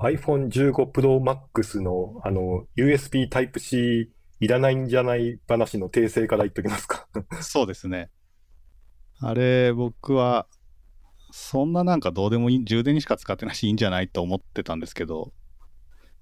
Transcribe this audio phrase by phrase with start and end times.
[0.00, 4.10] iPhone15 Pro Max のあの USB Type-C
[4.40, 7.06] いらないんじゃない話の訂正から言っときますか。
[7.42, 8.10] そうですね。
[9.20, 10.46] あれ、僕は、
[11.30, 15.32] そんななんかどうでもいい、充電にしか使ってないしいいんじゃないと思ってたんですけど、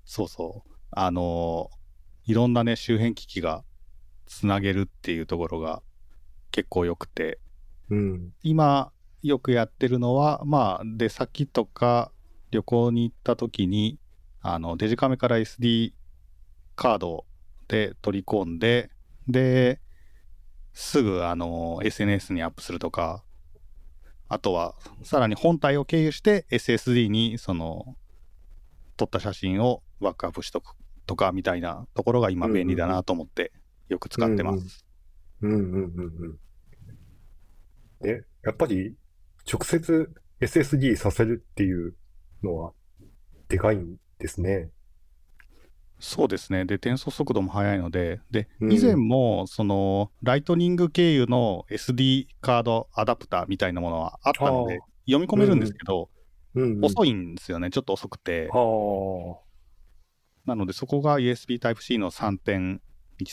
[0.05, 0.71] そうそう。
[0.91, 1.71] あの、
[2.25, 3.63] いろんなね、周辺機器が
[4.27, 5.83] つなげるっていうところが
[6.51, 7.39] 結構良くて、
[7.89, 8.33] うん。
[8.43, 8.91] 今
[9.23, 12.11] よくやってるのは、まあ、出先とか
[12.51, 13.99] 旅行に行った時に、
[14.41, 15.93] あの、デジカメから SD
[16.77, 17.25] カード
[17.69, 18.91] で取り込んで、
[19.27, 19.81] で、
[20.73, 23.25] すぐ、あの、SNS にアップするとか、
[24.29, 27.97] あとは、さらに本体を経由して SSD に、その、
[28.97, 30.75] 撮った写真をバックアップしとく
[31.07, 33.53] とか、みたいなところが今便利だなと思って、
[33.89, 34.85] よく使ってます。
[35.41, 36.39] うんうんうん
[38.03, 38.09] うん。
[38.09, 38.95] え、やっぱり
[39.51, 40.11] 直接
[40.41, 41.95] SSD させるっていう
[42.43, 42.73] のは
[43.49, 44.71] でかいんですね。
[46.01, 46.65] そうですね。
[46.65, 56.09] で、転送速度も速いので、で、うん以前も、その、ライトニング経由の SD カードアダプターみたいなものはあったので読み込めるんですけど、
[56.55, 56.85] うんうん。
[56.85, 57.71] 遅いんですよね。
[57.71, 58.49] ちょっと遅くて。
[58.53, 59.39] は
[60.47, 62.81] なので、そこが USB Type-C の3.1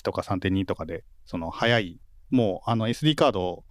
[0.03, 3.64] とか3.2とかで、その、速い、もう、あの SD カードの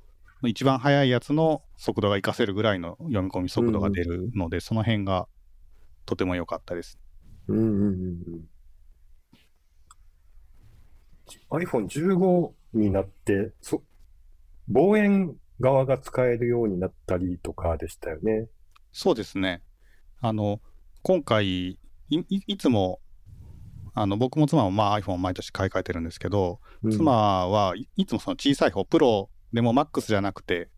[0.48, 5.28] 一番速いやつの速度が活かせるぐらいの読み込み速度が出るので、その辺が
[6.06, 6.98] とても良かったです。
[7.48, 7.52] あ。
[7.52, 8.44] うんうんうん
[11.52, 11.62] うん。
[11.62, 13.82] iPhone15 になって、そ、
[14.68, 18.48] 望遠側が使えるようになったりとかでしたよね。
[18.92, 19.62] そうですね。
[20.20, 20.60] あの、
[21.02, 23.00] 今回、いいいつも、
[23.96, 24.16] あの
[29.54, 30.68] でもその小さい方、プロでも MAX じゃなくて、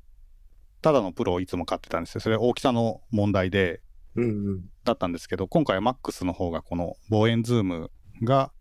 [0.82, 2.20] ただのプロをいつも買ってたんですよ。
[2.20, 3.80] それは大きさの問題で、
[4.14, 4.64] うんうん。
[4.84, 7.90] だったんですけど、今回は MAX の方がこの望遠ズーム
[8.22, 8.52] が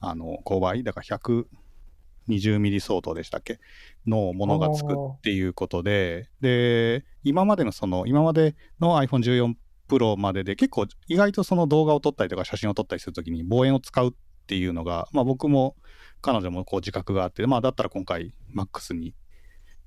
[0.00, 3.58] あの5倍、だから120ミリ相当でしたっけ？
[4.06, 9.54] のものがつくっていうことで、で、今までのその、今までの iPhone14
[9.88, 14.12] Pro までで結構意外とその動画を撮ったりとか写真を撮ったりするときに望遠を使うっ
[14.46, 15.76] ていうのが、まあ僕も
[16.22, 19.14] 彼女もこう自覚があって、まあだったら今回 MAX に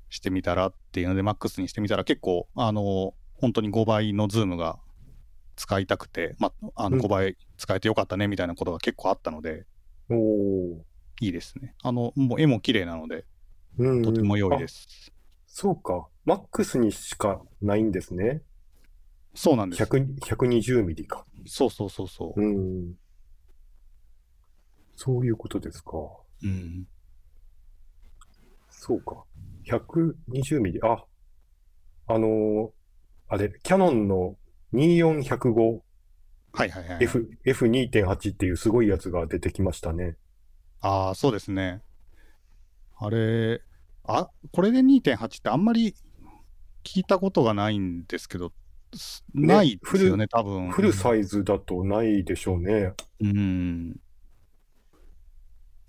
[0.10, 4.80] してみたらっていうので MAX にしてみたら結構あの、本当に5倍のズームが
[5.56, 9.66] 使いたくて、まあ、あのうん5倍使えてよかったねみたいなことが結構あったので、
[10.10, 10.86] おお。
[11.20, 11.76] いいですね。
[11.84, 13.26] あの、もう絵も綺麗なので、
[13.78, 15.12] うんうんとても良いあです。
[15.48, 16.08] そうか。
[16.26, 18.42] MAX にしかないんですね。
[19.34, 19.84] そうなんです。
[19.84, 21.26] 100 120ミリか。
[21.46, 22.42] そうそうそうそう。
[22.42, 22.94] うん。
[24.96, 25.92] そういうことですか。
[26.44, 26.88] うん。
[28.80, 29.24] そうか。
[29.66, 30.80] 120ミリ。
[30.84, 31.04] あ、
[32.08, 32.70] あのー
[33.30, 34.38] あれ、キャノンの
[34.74, 35.82] 24-105F、
[36.54, 37.00] はいはいはい。
[37.46, 40.16] F2.8 っていうすごいやつが出てきましたね。
[40.80, 41.82] ああ、そうですね。
[42.98, 43.62] あれ、
[44.06, 45.94] あ、これで2.8ってあんまり
[46.86, 48.54] 聞いたことがないんですけど、
[48.96, 50.72] すねないですよね、多分。
[50.72, 52.94] フルサイズだとないでしょうね。
[53.20, 53.92] うん。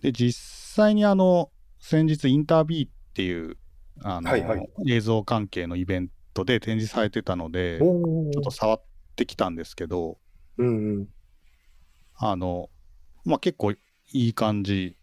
[0.01, 3.57] で、実際にあの、先日インタービーっていう、
[4.03, 8.53] あの、はいはい映像関係のイベントで展示されてたので、ちおょっとー。
[8.53, 8.83] 触っ
[9.17, 10.19] てきたんですけど、
[10.59, 11.09] うんうん。
[12.17, 12.71] あの、
[13.25, 13.79] まあ、結構い
[14.13, 14.97] い感じ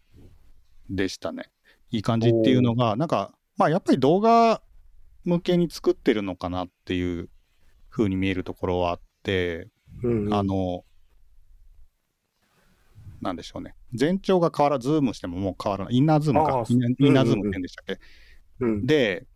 [0.90, 1.50] でしたね。
[1.90, 4.62] いい感じっていうのが、なんか、まあ、やっぱり動画
[5.24, 7.30] 向けに作ってるのかなっていう
[7.90, 9.68] 風に見えるところはあって、
[10.02, 10.34] うんうん。
[10.34, 10.84] あの、
[13.20, 13.74] なんでしょうね。
[13.94, 15.96] 全長が変わらズームしてももう変わらない。
[15.96, 16.64] インナーズームか。
[16.68, 16.74] イ
[17.10, 18.00] ンナーズームって言うんでしたっけ、
[18.60, 18.86] うん。
[18.86, 19.26] で、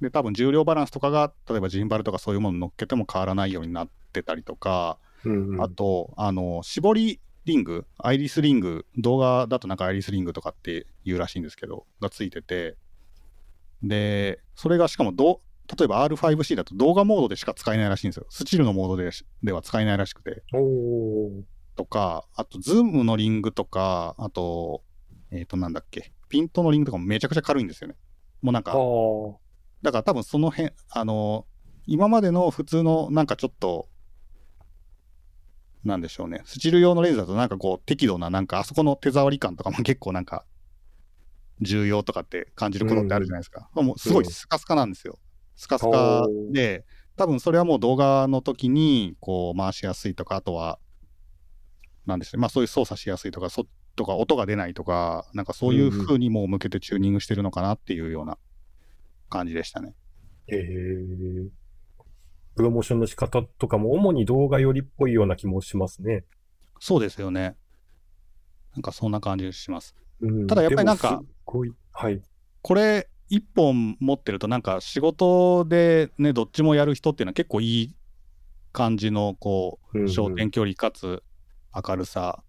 [0.00, 12.76] で、多分重量バランスとかが、例えばジンバルとかそういうもの乗っけても変わらないようになってたりとか、うんうんあと、あの、絞りリング、アイリスリング、動画だとなんかアイリスリングとかって言うらしいんですけど、がついてて、
[13.82, 18.26] で、それがしかもどう、例えば R5C だと動画モードでしか使えないらしいんですよ。
[18.28, 19.10] スチールのモードで
[19.42, 20.42] では使えないらしくて。
[21.74, 24.82] とか、あと、ズームのリングとか、あと、
[25.30, 27.96] えっ、と、なんだっけ、ピントのリングとかもめちゃくちゃ軽いんですよね。
[28.42, 28.72] もうなんか。
[29.82, 31.46] だから多分その辺、あの、
[31.86, 33.88] 今までの普通のなんかちょっと、
[35.84, 40.46] なんでしょうね、スチール用のレーズだとなんかこう適度ななんかあそこの手触り感とかも 結構なんか
[41.60, 43.68] 重要とかって感じることってあるじゃないですか。
[43.74, 45.18] もうすごいスカスカなんですよ。
[45.56, 46.84] スカスカで、
[47.16, 50.78] 多分それはもう動画の時にこう回しやすいとか、あとは、
[52.06, 53.66] なんでしょうね、まあそういう操作しやすいとか、そ
[53.96, 58.38] とか音が出ないとか、なんかそういう風にもう向けてチューニングしてるのかなっていうような
[59.30, 59.94] 感じでしたね。
[60.48, 60.64] へえ。
[62.56, 66.24] プロモーションの仕方とかも主に動画寄りっぽいような気もしますね。
[66.78, 67.56] そうですよね。
[68.74, 69.94] なんかそんな感じします。
[70.20, 71.22] うん、ただやっぱりなんか
[71.92, 72.22] はい。
[72.62, 77.96] これ一本持ってるとなんか仕事でねどっちもやる人っていうのは結構いい
[78.72, 81.22] 感じのこう焦点距離かつ
[81.74, 82.42] 明るさ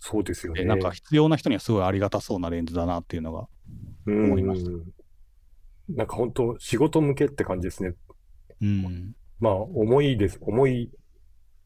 [0.00, 0.62] そうですよね。
[0.62, 3.48] でなんか必要な人にはすごいありがたそうなレンズだなっていうのが
[4.06, 4.92] 思いましたうん
[5.88, 7.94] なんか本当仕事向けって感じですね。
[8.60, 10.38] うんまあ、重いです。
[10.40, 10.90] 重い、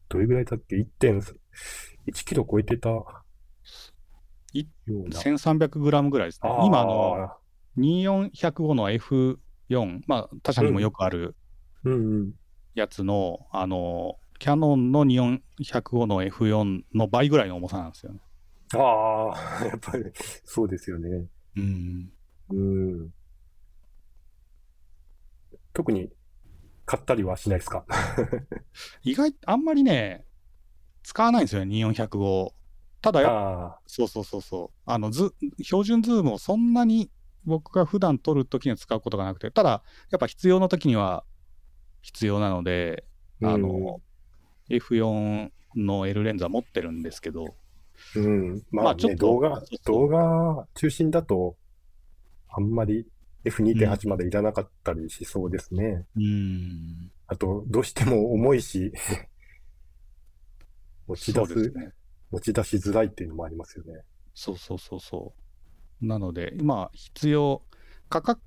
[0.07, 1.33] どれぐらいだっけ ?1.1
[2.25, 3.05] キロ超えてたよ
[4.53, 5.19] い、うな。
[5.19, 7.31] 1300g ぐらいですね今あの
[7.77, 11.35] 24105の F4 まあ他社にもよくある
[11.83, 11.95] うんう
[12.25, 12.31] ん。
[12.75, 18.19] やつの、あのキャノンの2405の F4 の倍ぐらいの重さなんですよね。
[18.75, 19.31] あ
[19.61, 20.03] あ、やっぱり、
[20.43, 21.27] そうですよね。
[21.55, 22.11] うん。
[22.49, 22.55] う
[23.05, 23.13] ん。
[25.71, 26.09] 特に、
[26.85, 27.85] 買ったりはしないですか？
[29.03, 30.25] 意外あんまりね
[31.03, 32.53] 使わないんですよね24105
[33.01, 34.77] ただそうそうそうそう。
[34.85, 37.09] あのズ標準ズームをそんなに
[37.45, 41.23] 僕が普段撮るときには使うことがなくてただやっぱ必要なときには
[42.01, 43.05] 必要なので
[43.41, 44.01] あ、あの、
[44.69, 47.55] F4 の L レンズは持ってるんですけど
[48.15, 48.63] うん、うん。
[48.71, 51.55] まあね、まあちょっと動画動画中心だと、
[52.49, 53.07] あんまり
[53.45, 56.05] F2.8 までいらなかったりしそうですね。
[56.15, 58.91] うんあと、どうしても重いし、
[61.07, 61.93] 持ち出す、ね
[62.31, 64.01] 持ち出しづらいっていうのもありますよね。
[64.33, 65.33] そうそうそうそ
[66.01, 67.61] うなので今必要
[68.09, 68.41] 価格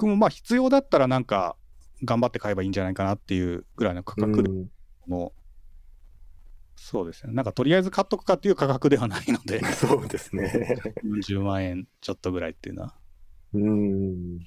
[0.00, 1.56] もまあ必要だったらなんか
[2.02, 4.70] 頑張って買えばいいんじゃないかなっていうぐらいの価格でうん
[5.08, 5.32] の、
[6.80, 9.62] そうですねなんかとりあえず買っとくかっていう価格ではないので。
[9.74, 10.78] そうですね。
[11.04, 12.96] 40万円ちょっとぐらいっていうのは。
[13.52, 14.38] うん。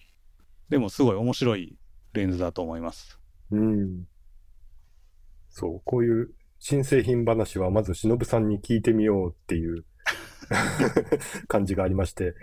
[0.70, 1.78] でもすごい面白い
[2.14, 3.20] レンズだと思います。
[3.52, 4.08] うん。
[5.50, 9.84] そう、こういう新製品話はまず忍さんに聞いてみようっていう
[11.50, 12.34] 感じがありまして、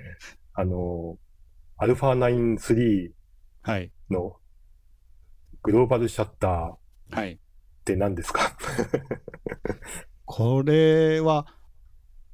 [0.52, 1.18] あの、
[1.78, 3.12] アルファ9 3
[3.62, 3.90] はい。
[4.10, 4.36] の
[5.62, 6.72] グローバルシャッター。
[6.74, 6.78] っ
[7.10, 7.40] はい
[7.88, 8.56] て何ですか？
[10.24, 11.46] これは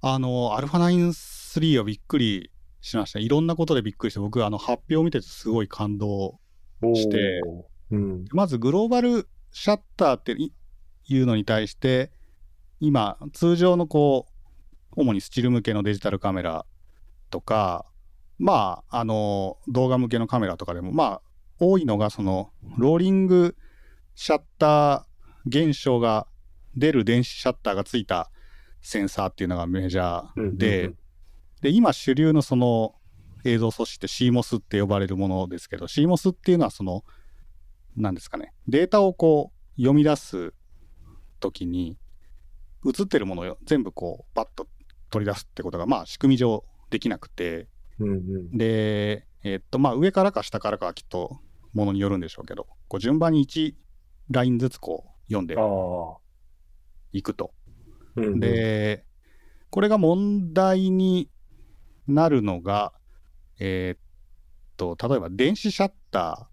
[0.00, 3.18] あの α9-3 はびっくりしました。
[3.18, 6.38] いろんなことでびっくりして僕あの発表を見ててすごい感動
[6.94, 7.40] して。
[7.90, 8.24] うん。
[8.32, 10.52] まずグローバルシャッターってい
[11.06, 12.10] いうのに対して
[12.80, 14.26] 今通常のこ
[14.96, 16.64] う主にスチール向けのデジタルカメラ
[17.30, 17.84] とか
[18.38, 21.22] まああの動画向けのカメラとかでもまあ
[21.60, 23.54] 多いのがそのローリング
[24.14, 25.02] シャッター
[25.46, 26.26] 現象が
[26.76, 28.30] 出る電子シャッターがついた
[28.80, 30.92] センサーっていうのがメジャうんうんうんーで、
[31.62, 32.94] で今主流のその
[33.44, 37.04] 映像素子って CMOS って呼ばれるものですけど CMOS っていうのはその
[37.96, 40.52] 何ですかねデータをこう読み出す
[41.40, 41.98] 時に
[42.86, 44.66] 映ってるものを全部こうバッと
[45.10, 47.68] 取り出すってことがまあ仕組み上できなくて
[47.98, 48.56] うんうん。
[48.56, 51.38] でえっとまあ上からか下からかはきっと
[51.72, 53.74] ものによるんでしょうけどこう順番に1
[54.30, 55.56] ラインずつこう読んで。
[57.12, 57.52] いくと
[58.16, 59.04] うんうん、で、
[59.70, 61.30] これが問題に
[62.06, 62.92] なるのが、
[63.58, 63.98] えーっ
[64.76, 66.48] と、例えば電子シャッタ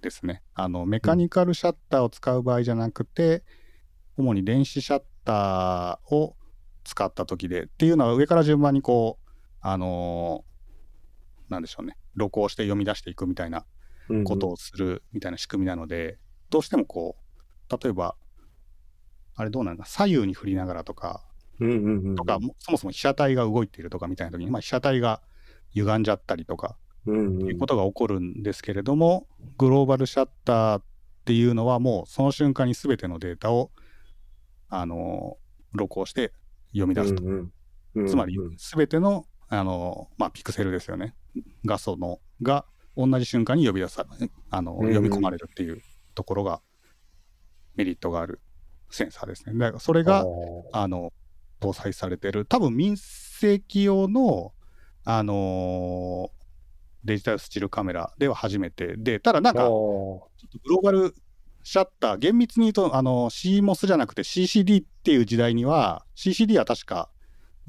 [0.00, 0.42] ーですね。
[0.54, 3.42] あの、メカニカルシャッターを使う場合じゃなくて、
[4.16, 6.36] 主に電子シャッターを
[6.84, 9.28] 使った時で、っていうのは上から順番にこう、
[9.60, 10.48] あのー
[11.48, 13.64] なんでしょうね、録音して読み出していくみたいな
[14.24, 16.18] ことをするみたいな仕組みなので、
[16.50, 17.27] どうしてもこう、
[17.70, 18.14] 例えば、
[19.34, 21.24] あれどうなんだ、左右に振りながらとか、
[21.60, 22.14] うんうんうんうん。
[22.16, 25.22] とか、もそもそも被写体が動いているとかみたいな時に、まあ、被写体が
[25.74, 30.82] 歪んじゃったりとかうんうんいうことが起こるんですけれども、グローバルシャッターっ
[31.24, 33.70] ていうのはもうその瞬間に全てのデータを、
[34.68, 35.38] あの
[35.72, 36.32] 録音して
[36.72, 37.22] 読み出すと。
[37.22, 37.52] うんうんうん
[38.06, 41.16] つまりうん全ての、あのまあ、ピクセルですよね。
[41.64, 42.64] 画素のが
[42.96, 44.06] 同じ瞬間に呼び出さ
[44.50, 45.80] あのうんうん読み込まれるっていう
[46.14, 46.60] ところが
[47.78, 48.40] メリットがある
[48.90, 49.58] センサーですね。
[49.58, 50.24] だからそれが
[50.72, 51.12] あの
[51.60, 54.52] 搭載されてる多分民生用の、
[55.04, 56.38] あのー
[57.04, 61.14] デジタルスチールカメラでは初めてでただなんかちょあっとグローバル
[61.62, 67.08] シャッター厳密に言うとあの CMOS じゃなくて CCD っていう時代には CCD は確か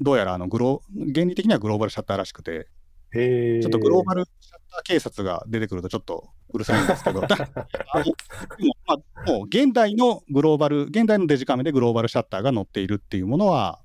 [0.00, 0.82] どうやらあのグロ
[1.14, 2.68] 原理的にはグローバルシャッターらしくて。
[3.12, 7.36] ちょっとグローバルシャッター警察が出てくるとちょっとうるさいんですけどもま
[8.94, 13.80] あ、もう現代のグローバル現代のデジカメでグローバルシャッターが載っているっていうものは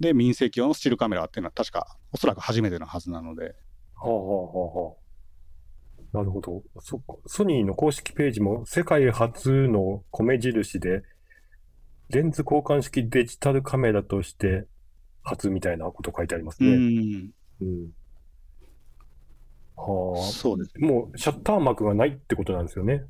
[0.00, 3.54] で民生用のスチールカメラっていうのは確かおそらく初めてのはずなので
[3.94, 5.08] はあはあはあはあ
[6.12, 6.62] なるほど。
[6.80, 7.16] そっか。
[7.26, 11.02] ソニーの公式ページも世界初の米印で、
[12.08, 14.66] レンズ交換式デジタルカメラとして
[15.22, 16.76] 初みたいなこと書いてありますうね。
[16.76, 17.30] ん。
[17.60, 17.90] うん。
[19.78, 20.22] はあ。
[20.32, 20.72] そうです。
[20.78, 23.04] もうシャッター幕がないってことなんですよね。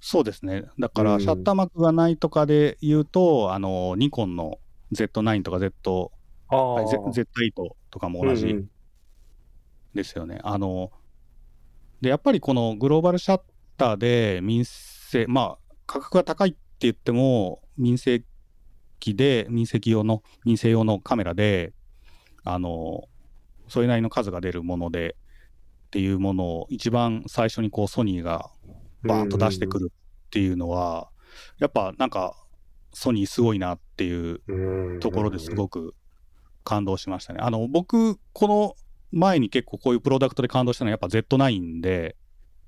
[0.00, 0.64] そうですね。
[0.78, 4.58] だから、うんシャッター幕がないとかで言うと、あの、ニコンの
[4.92, 6.12] Z9 とか Z。
[6.48, 7.52] はい Z- Z8
[7.90, 8.70] とかも同じうんうん
[9.94, 10.40] ですよね。
[10.42, 10.92] あの、
[12.00, 13.40] で、やっぱりこのグローバルシャッ
[13.76, 18.22] ターで民生、まあ、価格が高いって言っても、民生
[19.00, 21.72] 機で、民生機用の、民生用のカメラで、
[22.44, 23.08] あの、
[23.68, 25.16] それなりの数が出るもので、
[25.94, 28.50] っていうものを一番最初にこうソニーが
[29.04, 31.08] バーンと出してくるっていうのは、
[31.60, 32.34] やっぱなんか
[32.92, 35.94] ソニーすごいなっていううんところですごく
[36.64, 37.38] 感動しましたね。
[37.40, 38.74] あの僕、この
[39.12, 42.16] 前に結構こういうプロダクトで感動したのはやっぱ Z9 で、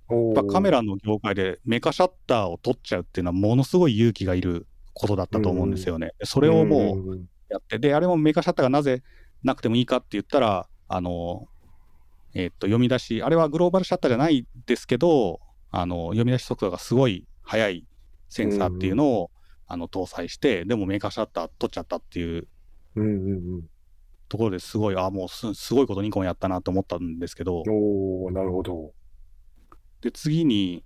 [0.09, 6.13] やっぱカメラの業界でメカシャッターを撮っちゃうっていうのはものすごい勇気がいることだったと思うんですよね。
[6.23, 9.03] それをもううんやって、で、あれもメカシャッターがなぜ
[9.43, 11.49] なくてもいいかって言ったら、あの、
[12.39, 15.41] えーっと、読み出し、あれはグローバルシャッターじゃないですけど、
[15.71, 17.87] あの、読み出し速度がすごい速い
[18.29, 19.31] センサーっていうのを、
[19.67, 22.47] あの搭載して、でもメーカーシャッター撮っちゃったっていう。
[24.29, 28.93] ところですごい、あもうすすごいことニコンやったなと思ったんですけど、おー、なるほど。
[30.03, 30.85] で、次に、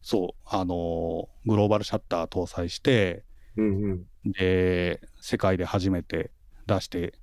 [0.00, 3.24] そう、あのグローバルシャッター搭載して、
[3.56, 3.84] うん
[4.24, 4.32] うん。
[4.32, 6.30] で、世界で初めて
[6.66, 7.14] 出して、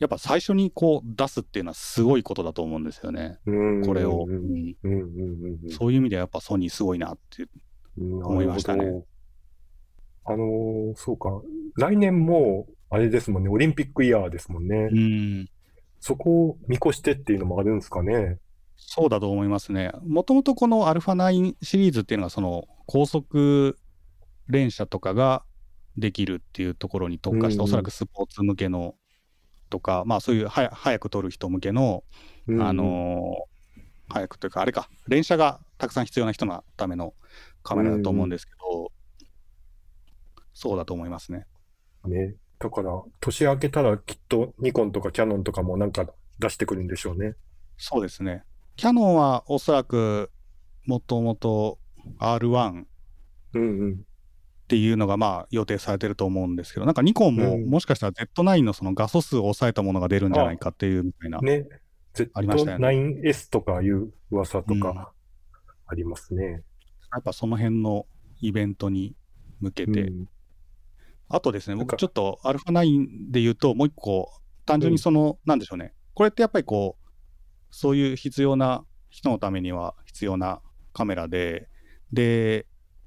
[0.00, 4.24] やっぱ最初にこう出すっていうのはすごいことだと思うんですよね、うんこれを。
[4.26, 7.46] うんうんうんうんうんそういう意味ではやっぱソニーすごいなって。
[7.98, 9.04] 思いましたね。
[10.24, 11.42] あのーそうか。
[11.76, 14.88] 来年も、あれですもんね、オリンピックイヤーですもんね。
[14.90, 15.48] うん、
[16.00, 18.38] そこを見越してっていうのもあるんですかね。
[18.76, 19.92] そうだと思いますね。
[20.06, 23.76] もともとこの α9 シリーズっていうのが、その高速
[24.48, 25.44] 連射とかが
[25.96, 28.94] できるっていうところに特化した、うんおそらくスポーツ向けの
[29.70, 32.04] とか、まあそういうはや早く撮る人向けの、
[32.46, 33.50] うんあのー
[34.12, 37.14] 早くというか、あれか、連射がたくさん必要な人のための
[37.62, 38.90] カメラだと思うんですけど、
[40.52, 41.46] そうだと思いますね。
[42.04, 42.34] ね。
[42.58, 46.06] だから、年明けたらきっとニコンとかキャノンとかもなんか
[46.38, 47.34] 出してくるんでしょうね。
[47.78, 48.42] そうですね。
[48.76, 50.30] キャノンはおそらく
[50.86, 51.78] もともと
[52.18, 52.84] R1
[53.54, 54.00] うんうん。
[54.70, 61.40] っていうのがまあ予定されてると思うんですけど、なんかニコンもうんもしかしたら Z9 のその画素数を抑えたものが出るんじゃないかっていうみたいな。
[61.40, 61.66] ね。
[62.34, 65.12] ありましたよね Z9S とかいう噂とうんか
[65.88, 66.62] ありますね。
[67.12, 68.06] やっぱその辺の
[68.40, 69.16] イベントに
[69.60, 70.02] 向けて。
[70.02, 70.28] うん
[71.32, 74.32] あとですね、僕ちょっと α9 で言うともう一個、
[74.66, 75.94] 単純にその、なんでしょうね。
[76.12, 77.08] これってやっぱりこう、
[77.70, 80.60] そういう必要な人のためには必要な
[80.92, 81.68] カメラで、
[82.12, 82.66] で、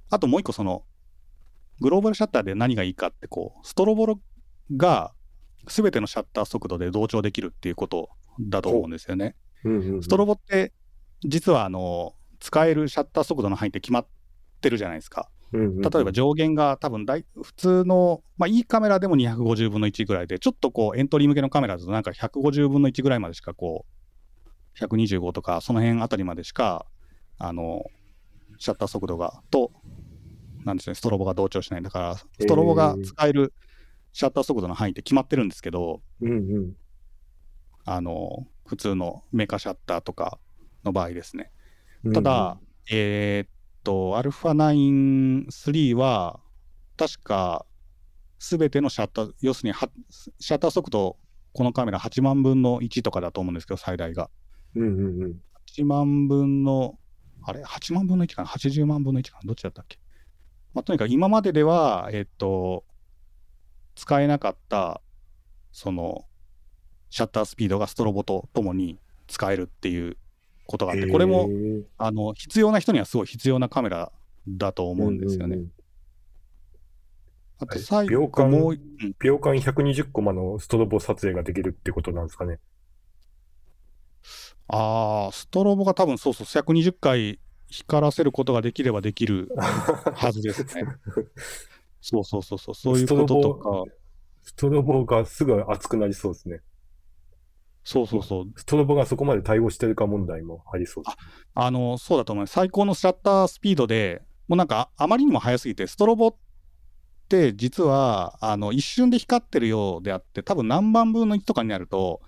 [0.10, 0.86] あともう一個その、
[1.80, 4.18] グローバルシャッターで何がいいかってこう、ストロボ
[4.76, 5.14] が
[5.68, 9.36] 全てのシャッター速度で同調できるっていうことだと思うんですよね。
[9.64, 10.74] うんうんうんストロボって
[11.24, 14.08] 実はあの使えるシャッター速度の範囲って決まっ
[14.60, 15.30] てるじゃないですか。
[15.54, 23.86] うんうんうん例えば上限が多分大普通の、まあ、いいカメラでも250分の1ぐらいで、ちょっとこうエントリー向けのカメラだとなんか150分の1ぐらいまでしかこ
[24.80, 26.88] う、125とかその辺あたりまでしか、
[27.38, 27.86] あの、
[28.58, 29.72] シャッター速度がと、
[30.64, 31.82] なんですね、ストロボが同調しない。
[31.82, 33.54] だから、ストロボが使える
[34.12, 36.74] シャッター速度の範囲って決まってるんですけど、うんうん。
[37.86, 40.40] あの、普通のメカシャッターとか
[40.84, 41.52] の場合ですね。
[42.04, 42.60] うんただ、
[42.92, 43.50] えーっ
[43.84, 46.40] と、α9-3 は、
[46.98, 47.66] 確か、
[48.40, 49.90] すべてのシャッター、要するには、
[50.40, 51.18] シャッター速度、
[51.54, 54.30] このカメラ8万分の1とかだと思うんですけど、最大が。
[54.76, 55.42] うんうんうん。
[55.78, 57.00] 8万分の、
[57.42, 59.48] あれ ?8 万分の1かな ?80 万分の1かな？
[59.48, 59.98] どっちだったっけ？
[60.74, 62.84] まあ、とにかく今まででは、えーっと、
[63.96, 65.02] 使えなかった、
[65.72, 66.26] その、
[67.10, 70.18] シャッタースピードがストロボとともに使えるっていう
[70.66, 71.48] ことがあって、これも
[71.98, 74.12] あの必要な人にはすごい必要なカメラ
[74.48, 75.56] だと思うんですよね。
[75.56, 75.72] うんうんうん
[77.60, 82.60] あと最後秒間もう、うん秒間120コマのストロボ撮影ができるってことなんですかね。
[84.68, 87.40] ああ、ストロボが多分そうそう、120回
[87.74, 90.86] 光らせることができればできるはずですね。
[92.02, 93.84] そうそうそうそう、そういうこととか、
[94.44, 96.62] ストロボがすぐ熱くなりそうですね。
[97.84, 101.18] そうそうそう、ストロボがそこまで対応してるか問題もありそうです。
[101.56, 102.54] あの、そうだと思います。
[102.54, 106.36] 最高のシャッタースピードで、もうなんかああまりにも速すぎて、ストロボっ
[107.30, 112.22] て実はあの一瞬で光ってるようであって、多分何万分の1とかになると、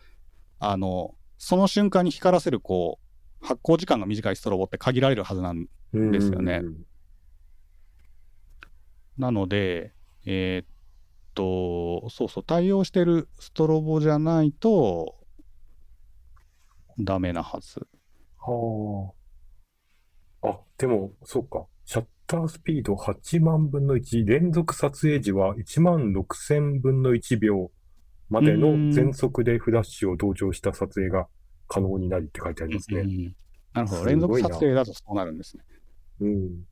[0.60, 3.04] あの、その瞬間に光らせるこう
[3.46, 6.62] 発光時間が短いストロボって限られるはずなんですよね。
[9.18, 9.94] なので、
[10.25, 10.68] えー、っ
[11.36, 15.16] と、そうそう、対応してるストロボじゃないと、
[17.00, 17.88] ダメなはず。
[18.40, 19.14] は
[20.42, 20.50] あ。
[20.50, 21.66] あ、でも、そうか。
[21.86, 27.72] シャッタースピード8万分の1、連続撮影時は1万6000分の1秒
[28.30, 31.28] までの全速でフラッシュを同調した撮影が
[31.67, 33.01] 可能になりって書いてありますね。
[33.01, 33.36] うんうん、
[33.74, 34.05] なるほど。
[34.05, 35.63] 連続撮影だとそうなるんですね。
[36.22, 36.65] うん。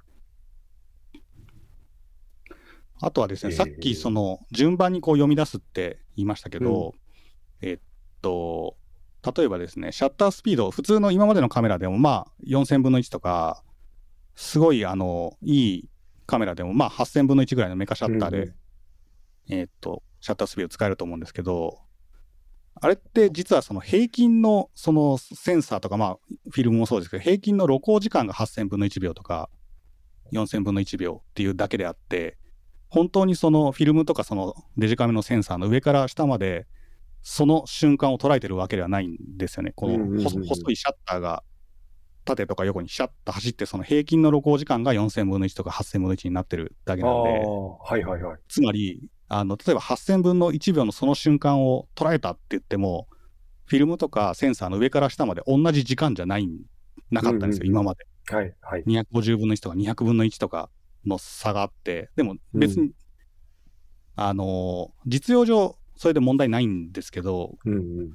[3.01, 6.93] あとはですね、えー、さっきその順番にこう読み出すって言いましたけど、
[7.61, 7.79] うん、えっ
[8.21, 8.77] と、
[9.35, 13.63] 例えばですね、シャッタースピード、普通の今までのカメラでもまあ4000分の1とか、
[14.35, 15.89] すごいあの、いい
[16.25, 18.53] カメラでもまあ8000分の1ぐらいのメカシャッターで、うん、
[19.49, 21.79] えっと、シャッタースピード使えると思うんですけど、
[22.83, 26.17] あれって実はその平均のそのセンサーとかまあ
[26.51, 29.49] フィルムもそうですけど、平均の露光時間が8000分の1秒とか
[30.33, 32.37] 4000分の1秒っていうだけであって、
[32.89, 36.67] 本当にそのフィルムとかそのデジカメのセンサーの上から下まで
[37.21, 39.71] その瞬間を捉えてるわけではないんですよね。
[39.73, 41.41] この細いシャッターが
[42.25, 53.07] 縦とか横にシャッと走ってその平均の露光時間が4000分の1とか8000分の1になってるだけなんで、はいはいはい、つまりあの例えば8000分の1秒のその瞬間を捉えたって言っても
[53.65, 56.47] フィルムとかセンサーの上から下まで同じ時間じゃない
[57.09, 58.05] なかったんですよ、今まで。
[58.27, 60.69] はいはい、250分の1とか200分の1とか
[61.05, 62.91] の差があって、でも別に、うん、
[64.15, 68.09] あの、実用上、それで問題ないんですけど、うんうんうん、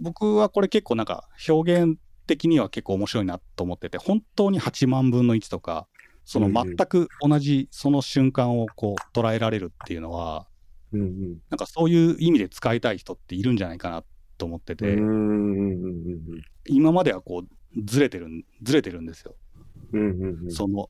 [0.00, 5.86] 僕はこれ結構なんか表現的には結構面白いなと思ってて、本当に8万分の1とか、
[6.24, 10.46] その全く同じその瞬間をこう捉えられるっていうのは、
[10.92, 14.04] うんうん、なんかそういう意味で使いたい人っているんじゃないかな
[14.38, 14.96] と思ってて、
[16.66, 18.28] 今まではこうずれてる
[18.62, 19.34] ずれてるんですよ。
[19.92, 20.88] うんうんうん、その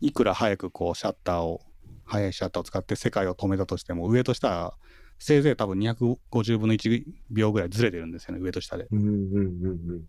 [0.00, 1.60] いくら早くこうシャッターを
[2.04, 4.74] 速いシャッターを使って世界を止めたとしても上と下は
[5.18, 10.04] せいぜい多分250分の1秒ぐらいずれてるんですよね上と下で、うんうん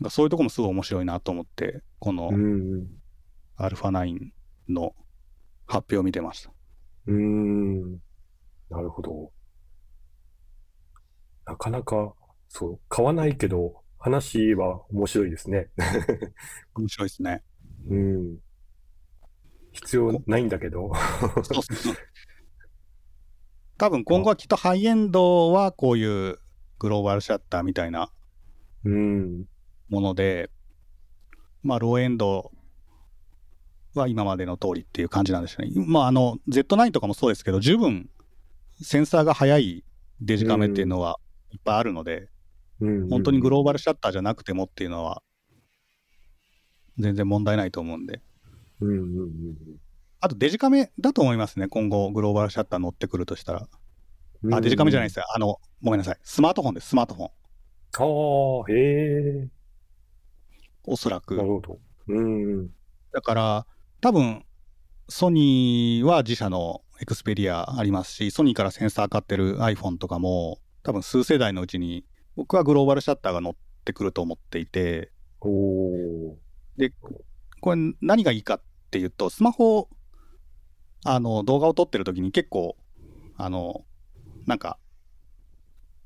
[0.00, 2.30] うん、そういうとこもすごい面白いなと思ってこの
[3.58, 4.30] α9
[4.68, 4.94] の
[5.66, 6.52] 発表を見てました
[7.06, 7.92] うん。
[8.68, 9.32] なるほど。
[11.46, 12.14] なかなか
[12.48, 15.68] そう買わないけど話は面白いですね。
[16.74, 17.42] 面白いですね。
[17.88, 18.38] うん。
[19.72, 20.92] 必要ないんだけど。
[21.42, 21.94] そうそう
[23.78, 26.38] 多分今後はきっとハイエンドはこういう
[26.78, 28.12] グローバルシャッターみたいな
[28.84, 30.50] もので、
[31.62, 32.52] うん、まあローエンド
[33.94, 35.72] は今までの通りっていう感じなんですよね。
[35.86, 38.08] まああの Z9 とかもそうですけど十分
[38.80, 39.84] センサーが速い
[40.20, 41.18] デジカメっていうのは
[41.50, 42.28] いっぱいあるので、
[42.80, 45.22] うん、本当にグローバルシャッターじゃなくてもっていうのは
[46.98, 48.20] 全然問題ないと思うんで。
[48.80, 49.56] うんうんうん、
[50.20, 53.68] あとデジカメだと思いますね、今後、グローバルシャッター乗ってくるとしたら。
[54.52, 55.24] あ、デジカメじゃないですよ。
[55.34, 56.18] あの、ごめんなさい。
[56.22, 57.28] スマートフォンです、スマートフォン。
[57.98, 59.48] ああ、へえ。
[60.84, 61.36] おそらく。
[61.36, 61.78] なるほど。
[62.08, 62.68] うん。
[63.12, 63.66] だから、
[64.00, 64.44] 多分
[65.08, 72.04] ソニーは自社のエクスペリアありますし、ソニーからセンサー買ってる iPhone とかも、多分数世代のうちに、
[72.36, 75.10] 僕はグローバルシャッターが乗ってくると思っていて、
[76.76, 76.92] で、
[77.60, 78.60] これ何がいいかっ
[78.90, 79.88] ていうと、スマホ、
[81.04, 82.76] あの、動画を撮ってる時に結構、
[83.36, 83.84] あの、
[84.46, 84.78] なんか、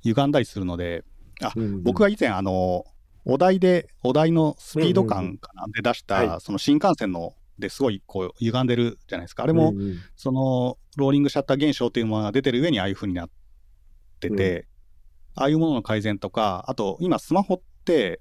[0.03, 1.05] 歪んだりするので、
[1.43, 2.85] あ、うんうん、僕が以前、あの、
[3.25, 9.45] お題で、お題のスピード感かなで出した、その新幹線のですごいこう歪んでるじゃないですか。
[9.45, 13.31] あれも、うんうん、そのローリングシャッター現象っていうものが出てる上にああいう風になっ
[14.21, 14.61] てて、
[15.37, 18.21] うん、ああいうものの改善とか、あと今スマホって、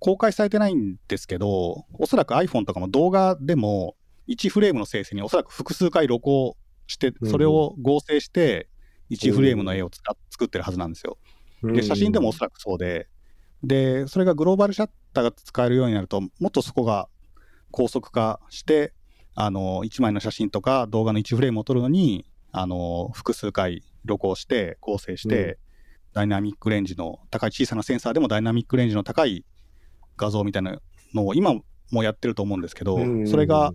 [0.00, 3.96] 公開されてないんですけど、おそらく iPhone とかも動画でも、
[4.28, 6.54] 1フレームの生成におそらく複数回録音
[6.86, 8.68] して、それを合成して、
[9.10, 9.90] 1フレームの絵を
[10.30, 11.18] 作ってるはずなんですよ。
[11.62, 13.08] で、写真でもおそらくそうで、
[13.62, 17.08] で、それがグローバルシャッターが使えるようになると、もっとそこが
[17.70, 18.92] 高速化して、
[19.34, 25.58] あの、1枚の写真とか動画の1フレームを撮るのに、あの、複数回録音して合成して、
[26.12, 29.44] ダイナミックレンジの高い小さなセンサーでもダイナミックレンジの高い
[30.16, 30.80] 画像みたいな
[31.14, 31.54] のを今
[31.90, 33.72] もやってると思うんですけど、それが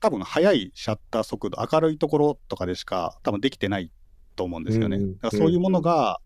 [0.00, 3.90] 多分速いシャッター速度、明るいところとかでしか多分できてない
[4.36, 4.98] と思うんですよね。
[4.98, 6.20] だからそういうものが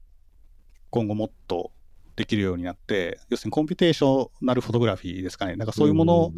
[0.91, 1.73] 今後もっと
[2.17, 5.57] できるようになって、要するにコンピュテーショナルフォトグラフィーですかね。
[5.57, 6.33] なんかそういうもの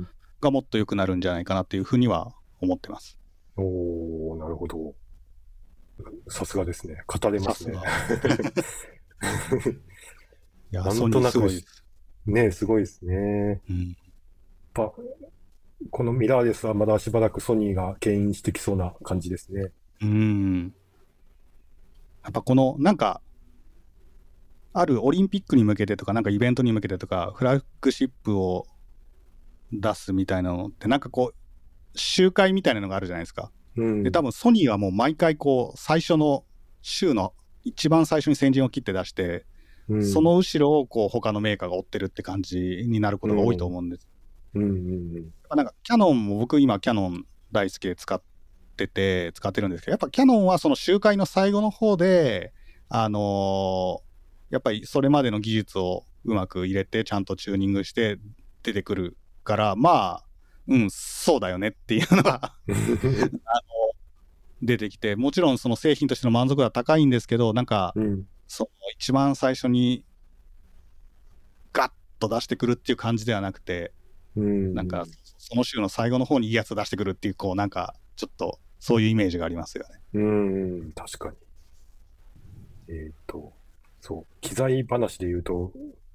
[0.47, 3.19] がもっと良くなるんじゃないかなっていうふうには思ってます。
[3.57, 4.95] おおなるほど。
[6.29, 7.03] さすがですね。
[7.07, 7.77] 語れますね。
[10.73, 11.41] いや、なんとなく
[12.27, 13.15] ねえ、すごいですね。
[13.15, 13.97] やっうん。
[14.75, 14.93] ぱ、
[15.91, 19.73] このミラーレスはまだしばらくソニーが牽引してきそうな感じですね。
[20.03, 20.75] うん。
[22.25, 23.21] やっぱこの、なんか、
[24.73, 28.67] あるオリンピックに向けてとか、なんかイベントに向けてとか、フラッグシップを
[29.73, 33.51] 出すみたいなのって、なんかこう、集会みたいなのがあるじゃないですか。
[33.77, 34.03] うん。
[34.03, 36.45] で、多分ソニーはもう毎回こう、最初の
[36.83, 39.45] 週の一番最初に先陣を切って出して、
[39.89, 44.07] うんそ、の後ろをこう他のメーカーが追ってるって感じになることが多いと思うんです。
[44.55, 48.21] うんうんなんかキャノンも僕今キャノン大好きで使っ
[48.77, 52.53] てて使ってるんですけどやっぱキャノンはその集会の最後の方で
[52.89, 54.07] あのー
[54.51, 58.19] やっぱりそれまでの技術をうまく入れてちゃんとチューニングして
[58.63, 60.25] 出てくるからまあ
[60.69, 63.41] うんそうだよねっていうのがうん。
[64.63, 68.27] 出てきてもちろんその製品としての満足度は高いんですけどなんかうん。
[68.49, 70.05] その一番最初に
[71.73, 73.93] ガッと出してくるっていう感じではなくて
[74.37, 74.75] うん。
[74.75, 75.05] なんか、
[75.39, 80.01] その週の最後の方にいいやつ出してくるっていう、こう、なんか、ちょっと、そういうイメージがありますよね。
[80.15, 81.37] うん、確かに。
[82.89, 83.53] えっと、
[84.01, 85.73] そう、機材話で言うと、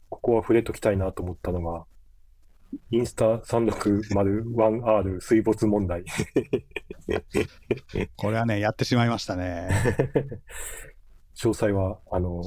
[0.09, 1.85] ここは触れときたいなと思ったのが、
[2.91, 6.03] インスタ 360-1R 水没問題。
[8.15, 9.69] これはね、やってしまいましたね。
[11.35, 12.43] 詳細は、あの、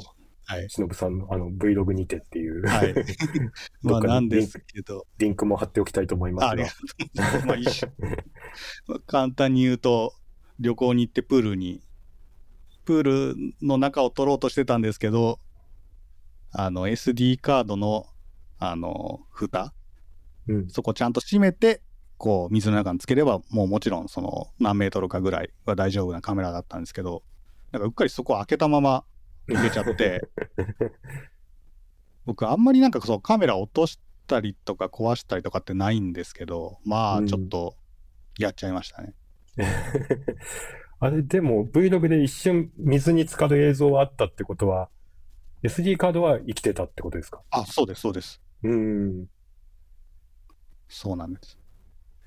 [0.46, 0.68] はい。
[0.68, 2.94] しのぶさんのあの Vlog にてっていう、はい。
[3.82, 6.74] まあ、なんですけど、リンクも貼っておきたいと思いますがが、と
[7.38, 7.64] うござい
[8.86, 10.14] まあ、簡単に言うと、
[10.60, 11.82] 旅行に行ってプールに、
[12.84, 15.40] プールの中を取ろうとしてたんですけど、
[16.52, 18.06] あの、SD カードの、
[18.58, 19.72] あの、蓋、
[20.48, 21.82] うん、そこちゃんと閉めて、
[22.16, 27.22] こう、水の中につければ、もうもちろん、その、何メートルかぐらいは大丈夫なカメラだったんですけど、
[27.72, 29.04] なんかうっかりそこを開けたまま
[29.48, 30.28] 入れちゃって、
[32.24, 37.76] 僕、あんまりなんかそう、カメラ落としたりとか壊したりとかってないんですけど、まあ、うんちょっと、
[38.38, 39.14] やっちゃいましたね。
[41.00, 44.88] あれ、でも Vlog で一瞬水に浸かる映像はあったってことは、
[45.62, 47.42] SD カードは生きてたってことですか？
[47.50, 48.40] あ、そうです、そうです。
[48.62, 49.26] うん。
[50.88, 51.58] そうなんです。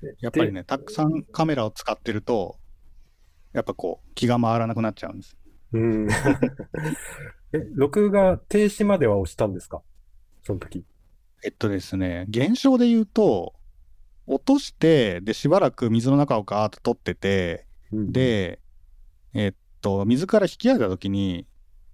[0.02, 2.58] でやっぱりね、たくさんカメラを使ってると、
[3.52, 5.36] やっぱこう、気が回らなくなっちゃうんです。
[5.72, 6.08] うん。
[7.52, 9.82] え、録画停止までは押したんですか？
[10.42, 10.84] その時。
[11.44, 13.54] えっとですね、現象で言うと、
[14.26, 18.60] 落として、で、しばらく水の中をガーッと取ってて、うん、で、
[19.34, 21.46] えっと、水から引き上げたときに、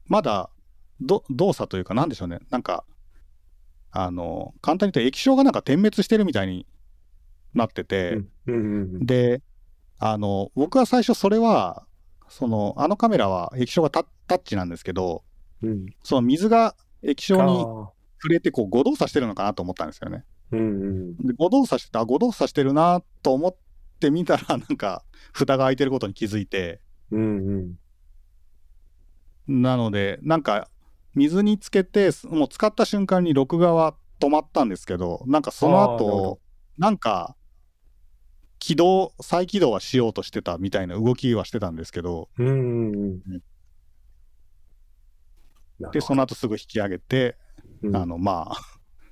[0.06, 0.50] まだ
[1.00, 2.84] ど動作というか、なんでしょうね、なんか、
[3.96, 6.66] あの、簡単に言うと液晶がなんか点滅してるみたいに
[7.54, 8.18] なってて。
[8.44, 9.40] で、
[10.00, 11.86] あの、僕は最初それは、
[12.28, 15.22] その、あのカメラは液晶がタタッチなんですけど、
[15.62, 15.86] うん。
[16.02, 17.60] その水が液晶に
[18.20, 20.24] 触れて、こう、誤動作してるのかなと思ったんですよね。
[20.50, 20.62] うんう
[21.12, 21.16] ん。
[21.18, 23.56] で、誤動作してて、あ、誤動作してるなと思っ
[24.00, 26.80] てみたら、なんか、 蓋が開いてることに気づいて、
[27.12, 27.78] うん
[29.46, 29.62] うん。
[29.62, 30.68] なので、なんか、
[31.14, 36.40] 水につけて、もう使った瞬間に録画は止まったんですけど、なんかその後、
[36.78, 37.36] なんか、
[38.58, 43.22] 起動、再起動はしようとしてたみたいな動きはしてたんですけど、うんうんうんうん。
[43.28, 43.42] なる
[45.78, 47.36] ほどで、その後すぐ引き上げて、
[47.82, 48.50] うんあの、ま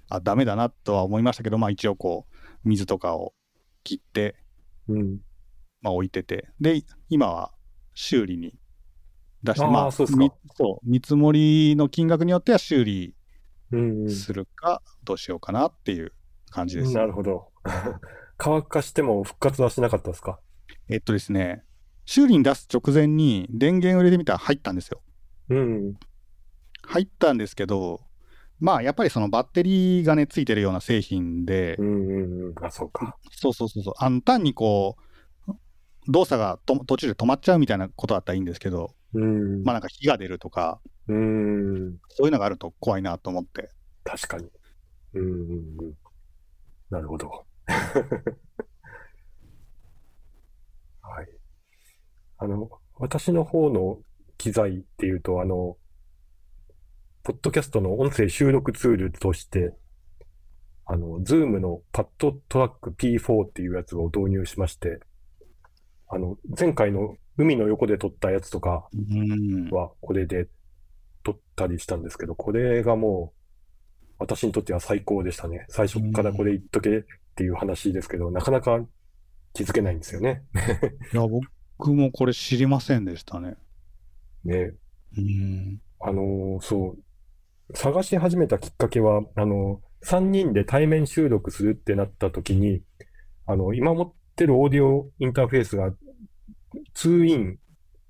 [0.08, 3.34] あ、あ、ダメだなとは思いましたけど、まあ一応こう、水とかを
[3.84, 4.36] 切って、
[4.88, 5.18] うん。
[5.80, 7.52] まあ置いてて、で、今は
[7.94, 8.54] 修理に
[9.42, 13.14] 出して、あーまあ、そうですかみそう見積もりの金額によっては修理
[13.72, 14.10] うんうん。
[14.10, 16.12] するか、どうしようかなっていう
[16.50, 16.92] 感じです。
[16.94, 17.50] なるほど。
[18.36, 20.38] 乾かしても復活はしなかったですか？
[20.88, 21.64] えっとですね、
[22.04, 25.00] 修理に出す直前に電源を入れてみたら入ったんですよ。
[25.48, 25.94] うん。
[26.82, 28.00] 入ったんですけど、
[28.60, 32.54] まあやっぱりそのバッテリーがね、ついてるような製品で、うんうんうん。
[32.64, 33.16] あ、そうか。
[33.30, 34.96] そうそうそうそう、あの単にこ
[35.48, 35.52] う、
[36.08, 39.62] 動作がと途中で止まっちゃうみたいなことだったらいいんですけど、うん。
[39.62, 41.98] まあなんか火が出るとか、うん。
[42.08, 43.70] そういうのがあると怖いなと思って。
[44.04, 44.48] 確かに。
[45.14, 45.94] うん。
[46.90, 47.46] なるほど。
[51.00, 51.28] はい。
[52.38, 53.98] あの、私の方の
[54.38, 55.76] 機材っていうと、あの、
[57.22, 59.74] ポッドキャストの音声収録ツールとして、
[60.86, 65.00] あの、 ZOOM の PodTrak P4 っていうやつを導入しまして、
[66.08, 69.68] あの、前回の海の横で撮ったやつとかうん。
[69.70, 70.48] はこれで
[71.24, 75.66] 撮ったりしたんですけど、これがもう私にとっては最高でしたね。
[75.68, 77.02] 最初からこれ言っとけっ
[77.34, 78.84] ていう話ですけど、なかなか
[79.52, 80.42] 気づけないんですよね。
[81.12, 81.26] いや、
[81.78, 83.56] 僕もこれ知りませんでしたね。
[84.44, 84.72] ね。
[85.16, 85.80] うん。
[86.00, 86.96] あのーそ
[87.70, 92.82] う、探し始めたきっかけは、あの、3人で対面収録するってなった時に、
[93.46, 95.92] あの、今持ってるオーディオインターフェースが
[96.94, 97.58] 2イン、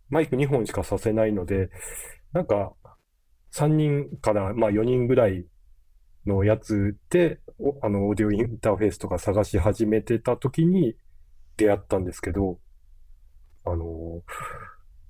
[0.09, 1.71] マイク2本しかさせないので、
[2.33, 2.73] なんか、
[3.53, 5.47] 3人からまあ4人ぐらい
[6.27, 10.97] のやつで、おあの、オーディオインターフェースとか探し始めてた時に
[11.57, 12.59] 出会ったんですけど、
[13.65, 14.63] あのー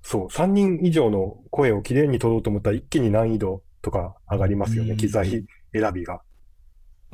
[0.03, 6.21] そう、3人以上の声をきれいに取ろうと思ったら一気に難易度とか上がりますよね、うん機材選びが。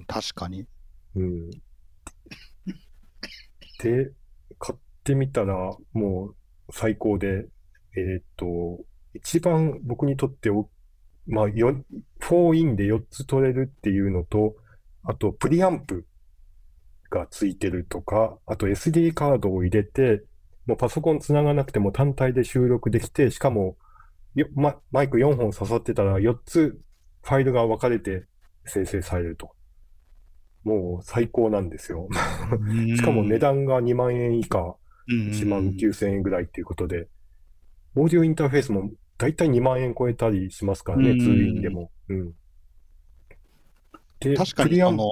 [0.07, 0.65] 確かに。
[1.15, 1.49] うん。
[3.83, 4.11] で、
[5.09, 5.55] 買ってみたら
[5.93, 6.35] もう
[6.71, 7.47] 最高で、
[7.95, 8.83] えーっと、
[9.15, 10.69] 一番僕にとってお、
[11.27, 11.75] まあ、よ
[12.21, 14.55] 4インで4つ取れるっていうのと、
[15.03, 16.05] あとプリアンプ
[17.09, 20.23] がついてるとか、あと SD カードを入れて、
[20.67, 23.77] もうパソコンつながなくても単体で収録できて、しかも、
[24.35, 26.79] よママイク4本刺さってたら4つ
[27.23, 28.27] ファイルが分かれて
[28.65, 29.55] 生成されると。
[30.63, 32.07] もう最高なんですよ。
[32.95, 34.75] しかも値段が2万円以下、
[35.09, 37.07] 1万9000円ぐらいっていうことで、
[37.95, 41.91] オーディオインターフェースもだいたい2万円超えたりしますからね、うんツーインでも。
[42.07, 42.33] うん。
[44.19, 45.03] で、確かプリアンに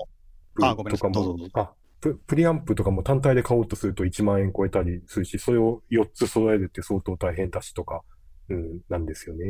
[0.60, 8.04] あの、あごめんなさプとかもいどうぞどうぞ、あ、ププリアンプとかも単体で買おうとすると1万円超えたりするし、それを4つ揃えるって相当大変だしとか、
[8.50, 9.46] うん、なんですよね。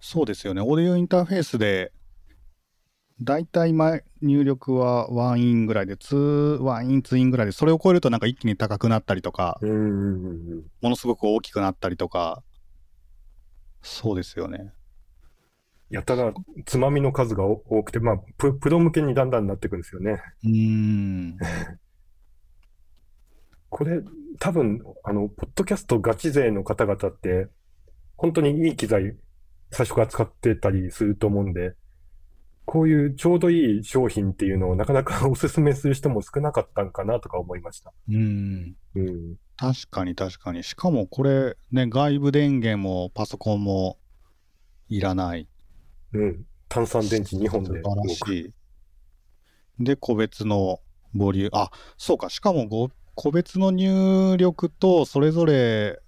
[0.00, 0.60] そうですよね。
[0.60, 1.92] オーディオインターフェースで、
[3.22, 9.58] だいたい前入力は1インぐらいで、2、1イン、2インぐらいで、それを超えるとなんか一気に高くなったりとか。
[9.62, 12.42] ものすごく大きくなったりとか、
[13.82, 14.72] そうですよね。
[15.90, 16.32] やたら
[16.66, 20.22] つまみの数が多多くて、まあプ、プロ向けにだんだんなってくるんですよね。
[20.44, 21.38] うーん。
[23.68, 24.00] これ、
[24.38, 27.48] 多分、あの、ポッドキャストガチ勢の方々って、
[28.16, 29.16] 本当にいい機材、
[29.72, 31.74] 最初から使ってたりすると思うんで、
[32.70, 37.92] こういうちょうどいい商品っていうのをなかなか お勧めする人も少なかったんかなとか思いました。
[38.08, 38.76] うん。
[38.94, 39.36] うん。
[39.56, 40.62] 確かに確かに。
[40.62, 43.98] しかもこれ、ね、外部電源もパソコンも
[44.88, 45.48] いらない。
[46.12, 46.46] うん。
[46.68, 48.14] 炭酸電池2本で素晴ら。
[48.14, 48.52] し
[49.80, 49.84] い。
[49.84, 50.78] で、個別の
[51.12, 55.98] ボリューム、あ、そうか、しかもご個別の入力と、それぞれ、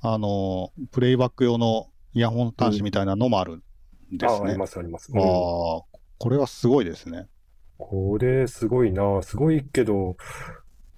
[0.00, 4.52] あの、プレイバック用のイヤホン端子みたいなのもあるんでああ、あすね。
[4.52, 5.12] ります、あります。
[5.14, 5.84] ああうんー、
[6.20, 7.28] これはすごいですね。
[7.78, 9.22] これ、すごいな。
[9.22, 10.18] すごいけど、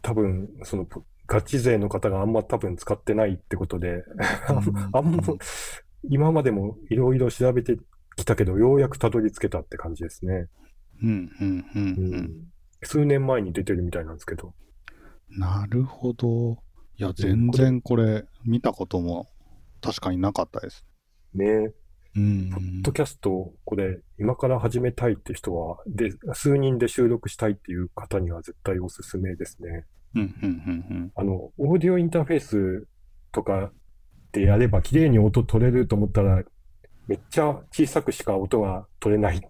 [0.02, 0.86] 多分、その、
[1.28, 4.02] ガチ勢の方があんま多分使ってないってことで、
[4.92, 5.22] あんま、
[6.10, 7.78] 今までもいろいろ調べて
[8.16, 10.48] きたけど、ようやくたどり着けたって感じですね。
[11.00, 11.78] うん、うん、う
[12.16, 12.52] ん。
[12.82, 14.54] 数年前に出てるみたいなんですけど。
[15.28, 16.58] なるほど。
[16.96, 19.28] いや、全然これ、見たことも
[19.80, 20.84] 確かになかったです。
[21.32, 21.72] ね
[22.16, 29.86] うんポッドキャスト、これ、今から始めたいって人は、で、数人で収録したいっていう方には絶対おすすめですね。
[30.14, 30.50] うん、うん、
[30.90, 32.86] うん、あの、オーディオインターフェース
[33.32, 33.72] とか
[34.32, 36.42] でやれば綺麗に音取れると思ったら、
[37.08, 39.40] めっちゃ小さくしか音が取れない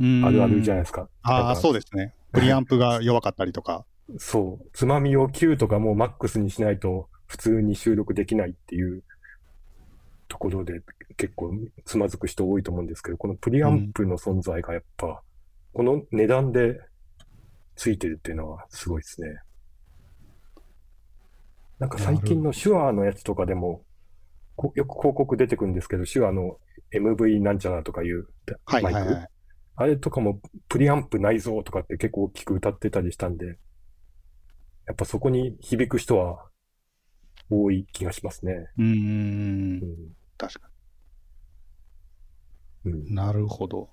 [0.00, 0.24] うん。
[0.24, 1.08] あるあるじゃなないですか。
[1.22, 2.14] ああ、そうですね。
[2.32, 3.84] プリアンプが弱かったりとか。
[4.18, 4.70] そう。
[4.72, 9.02] つまみを9とかもうマックスにしないと普通に収録できないっていう
[10.28, 10.80] ところで
[11.16, 11.52] 結構
[11.84, 15.22] つまずく人多いと思うんですけど、このプリアンプの存在がやっぱ、
[15.72, 16.80] この値段で
[17.74, 19.38] ついてるっていうのはすごいですね。
[21.78, 23.82] なんか最近の手話のやつとかでも、
[24.56, 26.58] こよく広告出てくるんですけど、手話の
[26.92, 28.26] MV なんちゃらとかいう
[28.64, 29.28] はいマイクはいはい。
[29.78, 33.58] あれとかもプリアンプないぞとかって結構大きく歌ってたりしたんで、
[34.86, 36.46] やっぱそこに響く人は
[37.50, 38.68] 多い気がしますね。
[38.78, 39.84] うーんう。
[39.86, 40.12] ん。
[40.36, 40.68] 確か
[42.84, 43.14] うんに。
[43.14, 43.90] なるほど。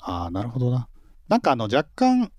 [0.00, 0.88] ああ、なるほどな。
[1.28, 2.32] なんかあの、若干、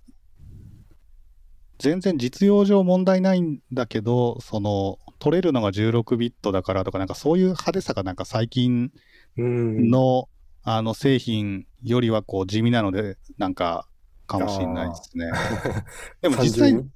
[1.78, 8.90] 全然実用上問題ないんだけど、その、取れるのが16ビットだからとか、なんかそういう派手さがなんか最近
[9.36, 9.90] うん。
[9.90, 10.28] の、
[10.62, 13.88] あの製品よりはこう地味なので、なんか、
[14.26, 15.30] かもしれないですね。
[16.20, 16.86] でも実際、32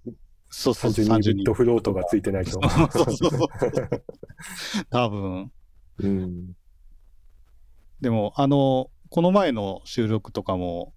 [0.55, 2.51] そうそうそう、32ビットフロートがついてないと。
[2.53, 3.49] そうそうそう
[4.91, 5.51] 多分。
[5.99, 6.57] うん。
[8.03, 10.93] でも、あの、この前の収録とかも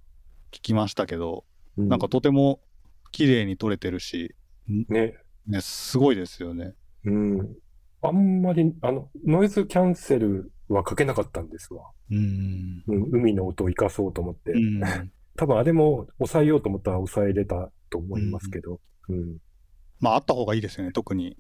[0.52, 1.46] 聞きましたけど、
[1.78, 2.62] うんなんかとても
[3.12, 4.34] 綺麗に撮れてるし、
[4.68, 5.16] ね。
[5.46, 6.74] ね、すごいですよね。
[7.06, 7.56] うん。
[8.02, 11.92] あんまり、あの、ノイズキャンセルはかけなかったんですわ。
[12.12, 12.84] うん。
[12.88, 14.52] うん、海の音を生かそうと思って。
[14.54, 14.82] うん。
[15.38, 18.80] 多分あれも抑えようと思ったら抑えれたと思いますけど。
[19.10, 19.38] うん。
[20.00, 21.38] まあ、あった方がいいですよね、特に。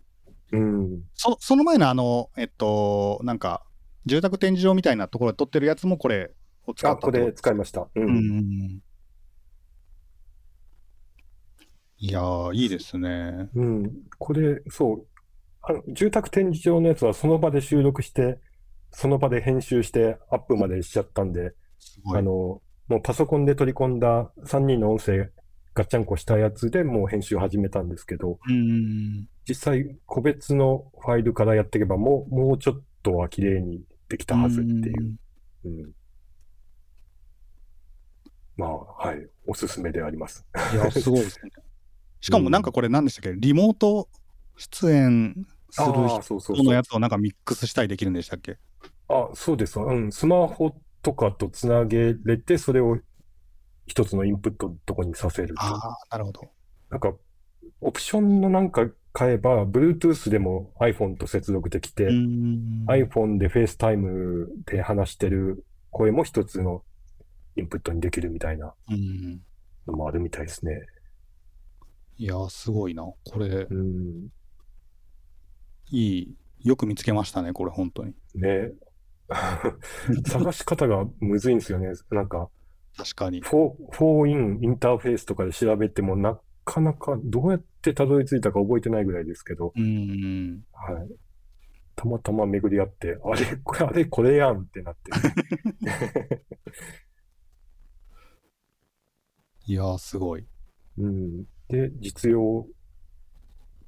[0.51, 1.04] うん。
[1.13, 3.65] そその前のあの、えっと、なんか、
[4.06, 6.32] 住宅展示場みたいなところで撮ってるやつもこれ、
[6.67, 7.89] を使あ、ったこれ使いました。
[7.95, 8.01] う。
[8.01, 8.80] うんん。
[11.97, 13.49] いやー、いいですね。
[13.56, 14.04] うん。
[14.19, 15.08] これ、そう。
[15.62, 18.39] あの、住宅展示場のやつはその場で収録して、
[18.91, 21.54] その場で編集してアップまでしちゃったんで。
[22.13, 25.32] あの、もうパソコンで取り込んだ3人の音声
[25.75, 29.27] ガッチャンコしたやつでもう編集始めたんですけど、うん。
[29.47, 35.15] 実際個別のファイルからやっていけばもう、もうちょっとは綺麗にできたはずっていう。
[35.65, 35.91] うん。
[38.55, 39.27] まあ、はい。
[39.45, 40.45] おすすめであります。
[40.73, 41.51] いや、すごいですね。
[42.21, 43.38] しかもなんかこれ何でしたっけ？
[43.38, 44.07] リモート
[44.55, 45.88] 出演する
[46.39, 46.81] 人のや。
[46.81, 48.57] つをなんかミックスしたりできるんでしたっけ？
[49.09, 49.77] あ、そうです。
[49.77, 50.09] うん。
[50.11, 52.97] スマホとかとつなげれて、それを
[53.86, 55.62] 一つのインプットのとこにさせると。
[55.62, 56.41] ああ、なるほど。
[56.89, 57.13] なんか、
[57.82, 62.86] オプションのなんか変えば、Bluetooth でも iPhone と接続できて、うん。
[62.88, 66.84] iPhone で FaceTime で話してる声も一つの
[67.56, 69.41] インプットにできるみたいなうん。
[69.88, 70.82] のもあるみたいですね。
[72.17, 73.04] いや、すごいな。
[73.04, 74.28] これ、うん。
[75.91, 76.36] いい。
[76.63, 78.13] よく見つけましたね、これ、本当に。
[78.34, 78.71] ね。
[80.28, 81.91] 探し方がむずいんですよね。
[82.12, 82.50] なんか、
[82.97, 83.41] 確かに。
[83.41, 90.63] フォー、フォーインインターフェースとかで調べてもなかなかどうやってたどり着いたか覚えてないぐらいですけど、うん。
[90.73, 91.08] はい。
[91.95, 95.12] たまたま巡り合って、あれ、これ、あれ、これやんってなって。
[99.67, 100.45] いや、すごい。
[100.97, 101.43] うん。
[101.67, 102.67] で、実用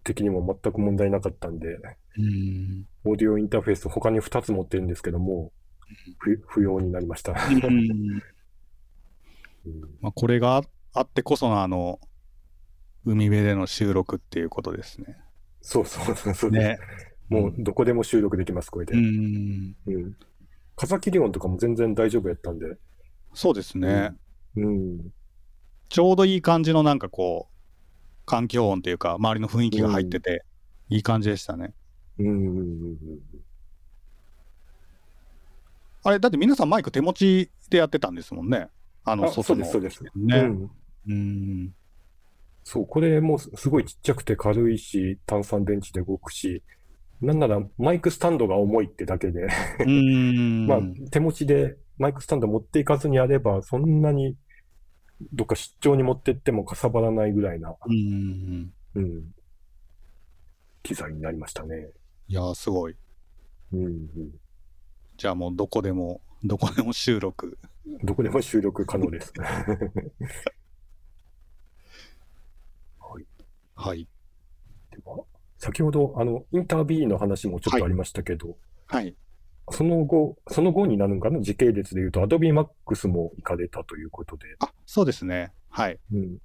[0.03, 1.77] 的にも全く問題なかったんで、
[2.17, 2.87] うん。
[3.03, 5.51] オーディオインターフェース他に2つ持ってるんですけども、
[6.19, 7.35] 不不要になりました。
[9.67, 10.61] うんうんまあ、これが
[10.93, 11.99] あってこそのあの、
[13.05, 15.17] 海辺での収録っていうことですね。
[15.61, 16.51] そうそうそうそう。
[16.51, 16.77] ね。
[17.29, 18.93] もうどこでも収録できます、これで。
[18.93, 19.75] うん。
[19.85, 20.15] うん。
[20.75, 22.77] 風切り音とかも全然大丈夫やったんで。
[23.33, 24.13] そうですね。
[24.55, 25.11] うん。
[25.89, 30.43] ちょうどいい感じのなんかこう、環境音っていうか、周りの雰囲気が入ってて、
[30.89, 31.73] いい感じでしたね。
[32.19, 32.97] うんうんうん
[36.03, 38.69] あれ、だって皆さんマイク手持ちでやってたんですもんね。
[39.07, 39.19] あうん。
[39.21, 39.59] の、外の。
[39.59, 40.03] うです、そうです。
[40.15, 40.37] ね。
[40.37, 40.71] うん。
[41.07, 41.73] うん。
[42.63, 46.63] そう、これもすすごいちっちゃくて軽いし、単三電池で動くし、
[47.21, 49.47] なんならマイクスタンドが重いってだけで、
[49.85, 50.67] うん。
[50.67, 54.35] まあ手持ちでマイクスタンド持っていかずにやれば、そんなに
[55.33, 58.73] どっか出張に持ってってもかさばらないぐらいな、うん。
[58.95, 59.31] うん、
[60.83, 61.89] 機材になりましたね。
[62.27, 62.95] いやー、すごい。
[63.71, 64.09] うんうん、
[65.17, 67.57] じゃあもうどこでも、どこでも収録。
[68.03, 69.33] どこでも収録可能です。
[72.99, 73.25] はい。
[73.75, 74.07] はい。
[74.91, 75.23] では、
[75.57, 79.15] 先ほど、あの、インタービーの話もちょっとありましたけど、はい。
[79.71, 81.41] その後、その後になるんかな？
[81.41, 84.45] 時系列で言うと、Adobe Max も行かれたということで。
[84.59, 85.51] あ、そうですね。
[85.69, 85.99] はい。
[86.13, 86.37] うん。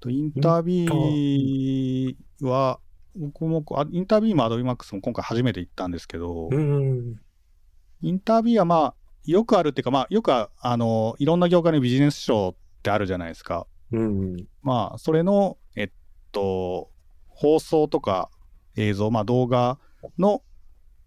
[0.00, 2.80] とインタビューは、
[3.18, 7.20] 僕もあインタビューも Adobe Max も今回初めて行ったんですけど、うん。
[8.06, 13.66] インタビューはまあ、よくあるっていうか、まあ、よくああの、いろんな業界のビジネス書ってあるじゃないですか。
[13.90, 14.46] うん。
[14.62, 15.90] まあ、それの、えっ
[16.30, 16.92] と、
[17.26, 18.30] 放送とか
[18.76, 19.80] 映像、まあ、動画
[20.18, 20.42] の、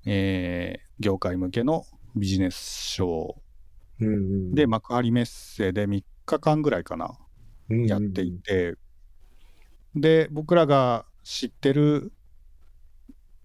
[0.06, 1.86] えー業界向けの
[2.18, 3.42] ビジネス書
[4.02, 4.54] うん。
[4.54, 7.18] で、幕張メッセで3日間ぐらいかな、
[7.70, 8.76] うんやっていて、
[9.96, 12.12] で、僕らが知ってる、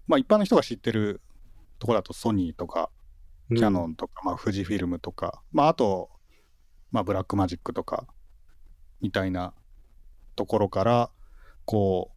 [0.05, 1.21] まあ、一般の人が知ってる
[1.79, 2.89] ところだとソニーとか、
[3.49, 6.09] キャノンとか、まあ、富士フィルムとか、まあ、あと、
[6.91, 8.07] まあ、ブラックマジックとか、
[9.01, 9.53] みたいな
[10.35, 11.09] ところから、
[11.65, 12.11] こ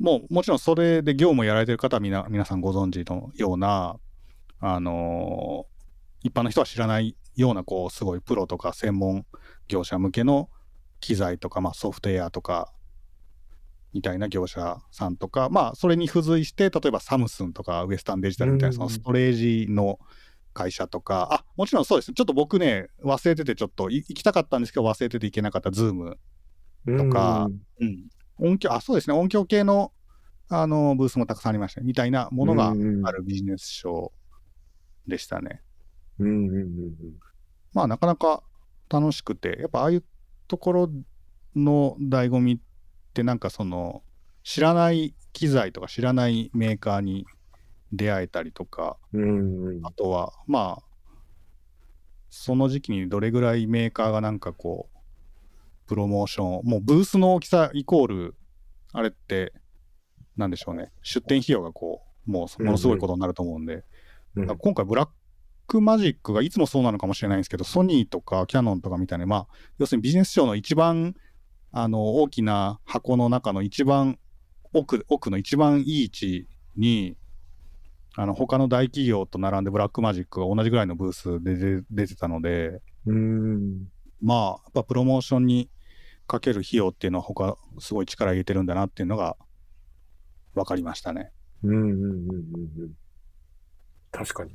[0.00, 3.98] う、もう、もちろんそれで業務をやられてる方はみな皆さんご存知のような、
[4.60, 5.74] あのー
[6.24, 9.26] 一般の人は知らないような、こう、すごいプロとか専門
[9.68, 10.48] 業者向けの
[11.00, 12.72] 機材とか、まあ、ソフトウェアとか、
[13.92, 20.00] みたいな業者さんとか、まあ、それに付随して、例えばサムスンとかウエスタンデジタルみたいな、そのストレージの
[20.54, 22.12] 会社とか、あ、もちろんそうです。
[22.12, 26.18] ちょっと僕ね、忘れてて、ちょっとい行きたかったんですけど、忘れてて行けなかった ZOOM。
[26.86, 27.48] とか
[27.80, 28.08] うん。
[28.38, 29.16] 音響、あ、そうですね。
[29.16, 29.92] 音響系の、
[30.48, 31.86] あの、ブースもたくさんありましたね。
[31.86, 32.74] みたいなものが
[33.04, 35.62] あるビジネスショーでしたね。
[36.18, 36.48] うん。
[36.48, 36.54] うん。
[36.54, 36.94] うん。
[37.72, 38.42] まあ、なかなか
[38.90, 40.04] 楽しくて、やっぱああいう
[40.46, 40.90] ところ
[41.56, 42.58] の醍醐味っ
[43.14, 44.02] て、なんかその、
[44.42, 47.24] 知らない機材とか知らないメーカーに
[47.96, 49.66] 出会えたりとか、うん。
[49.66, 49.86] うん。
[49.86, 50.82] あとは、まあ、
[52.30, 54.98] その時期にどれぐらいメーカーがなんかこう、
[55.86, 58.34] プロモーションを、もうブースの大きさイコール、
[58.92, 59.52] あれって、
[60.36, 63.84] なんでしょうね、出店費用がこう、もうものすごいことになると思うんで、うん
[64.36, 65.08] だから今回ブラッ
[65.68, 69.46] クマジックがいつもそうなのかもしれないんですけど、ソニーとかキャノンとかみたいな、まあ、
[69.78, 71.14] 要するにビジネスショーの一番
[71.70, 74.18] あの大きな箱の中の一番
[74.72, 77.16] 奥奥の一番いい位置に、
[78.16, 83.88] あの他の大企業と並んでブラックマジックが同じぐらいのブースで出出てたので、うん。
[84.22, 85.68] まあ、やっぱプロモーションに
[86.26, 89.36] かける費用っていうのは他、すごい力入れてるんだなっていうのが
[90.54, 91.32] 分かりましたね。
[91.62, 92.92] うんうんうんうんうん。
[94.12, 94.52] 確かに。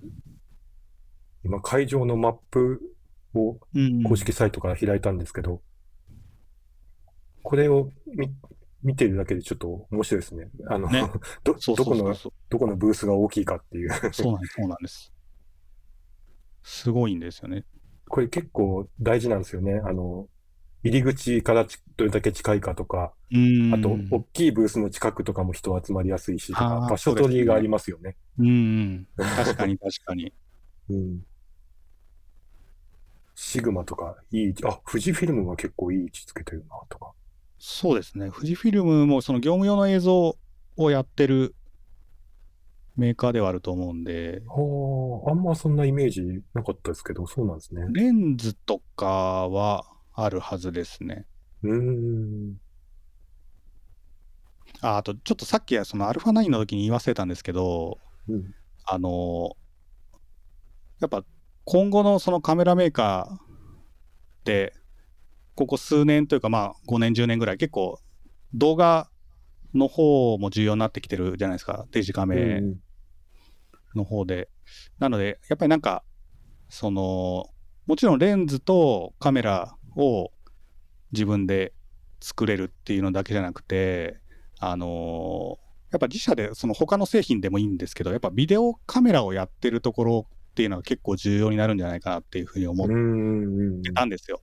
[1.43, 2.81] 今、会場のマップ
[3.33, 5.61] をうん公式サイトから開いたんですけど、
[7.43, 7.89] これを
[8.83, 10.49] 見見てるだけでちょっと面白いですね。
[10.67, 11.09] あの、ね
[11.43, 12.33] ど、そうどこの、そうそうそう。
[12.49, 13.89] どこのブースが大きいかっていう。
[14.11, 15.13] そうなんです、そうなんです。
[16.63, 17.65] すごいんですよね。
[18.07, 19.81] これ結構大事なんですよね。
[19.85, 20.27] あの、
[20.83, 23.73] 入り口からちどれだけ近いかとか、うん。
[23.73, 28.15] あと、大きいブースの近くとかも人集まりやすいし場所取りがありますよね。
[28.37, 29.07] うんうん。
[29.15, 30.33] 確かに確かに。
[30.89, 31.21] うん。
[33.35, 37.11] シグマとかいい位置、あ、富士フィルムが結構いい位置つけてるなとか。
[37.59, 38.31] そうですね。
[38.33, 40.37] 富士フィルムもその業務用の映像
[40.77, 41.55] をやってる
[42.95, 46.21] メーカーではあると思うんで、はあ、あんまそんなイメージ
[46.53, 47.85] なかったですけど、そうなんですね。
[47.91, 51.25] レンズとかはあるはずですね。
[51.63, 52.55] うーん。
[54.81, 58.53] ああと、ちょっとさっきその α9 の時に言い忘れたんですけど、うん。
[58.85, 59.55] あの
[60.99, 61.23] やっぱ
[61.65, 64.73] 今後のそのカメラメーカーで、
[65.59, 67.99] ここ数年というか、まあ5年、10年ぐらい、結構
[68.53, 69.09] 動画
[69.73, 72.61] の方も重要になってきてるじゃないですか、デジカメ
[73.93, 74.47] の方で。
[74.99, 76.05] なので、やっぱりなんか、
[76.69, 77.47] その、
[77.87, 80.31] もちろんレンズとカメラを
[81.11, 81.73] 自分で
[82.21, 84.21] 作れるっていうのだけじゃなくて、
[84.61, 85.57] あの
[85.91, 92.87] やっぱ自社でその他の製品でもいいんですけど、やっぱビデオカメラをやってるところっていうのは結構重要になるんじゃないかなっていうふうに思っ
[93.83, 94.41] てたんですよ。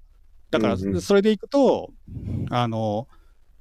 [0.58, 1.00] だからうんうん。
[1.00, 1.92] それでいくと、
[2.50, 3.08] あの、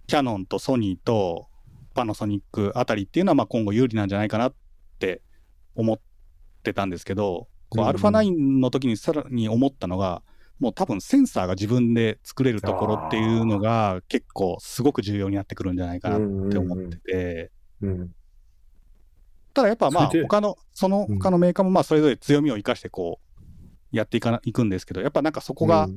[0.08, 1.48] キャノンとソニーと
[1.94, 4.54] パナソニックあたりっていうのはまあ今後有利なんじゃないかなっ
[5.00, 5.22] て
[5.76, 6.00] 思っ
[6.64, 7.96] てたんですけど、こううんうん。
[7.96, 10.22] α9 の時にさらに思ったのが、
[10.60, 16.20] もう多分センサーが自分で作れるところっていうのが結構すごく重要になってくるんじゃないかなっ
[16.50, 18.12] て思ってて、うん
[19.54, 21.18] ただやっぱまあ他の、そのうん。
[21.18, 23.22] 他のメーカーもまあそれぞれ強みを生かしてこ
[23.94, 25.88] うやっていかないくんですけど、やっぱなんかそこが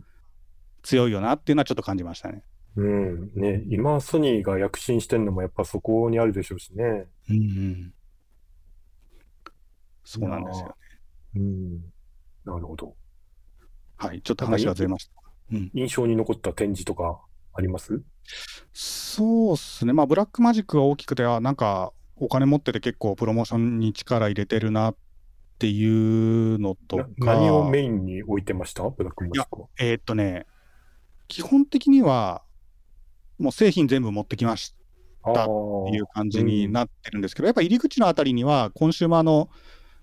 [0.83, 2.43] 強いよなっていうのはちょっと感じましたね。
[2.77, 3.41] うん、うん。
[3.41, 7.07] ね、今ソニーが躍進してんのもやっぱそこにあるでしょうしね。
[7.31, 7.95] うんうん。
[10.05, 10.73] そうなんですよね。
[11.37, 11.75] うん。
[12.45, 12.95] なるほど。
[13.97, 14.23] はい。
[14.23, 15.13] ちょっと話がずれました。
[15.53, 15.71] うん。
[15.75, 17.21] 印象に残った展示とか
[17.53, 18.01] あります？
[18.73, 19.93] そうっすね。
[19.93, 24.97] まあ、 Blackmagic が大きくて、あなんか、お金持ってて結構プロモーションに力入れてるなっ
[25.59, 27.07] ていうのと。
[27.19, 28.89] 何をメインに置いてました？
[28.89, 29.69] Blackmagic は。
[29.79, 30.47] えーっとね、
[31.29, 32.43] 基本的には、
[33.39, 34.75] もう製品全部持ってきまし
[35.25, 35.47] たああっ
[35.91, 39.51] ていう感じになってるんですけど、やっぱ入り口のあたりには、コンシューマーの、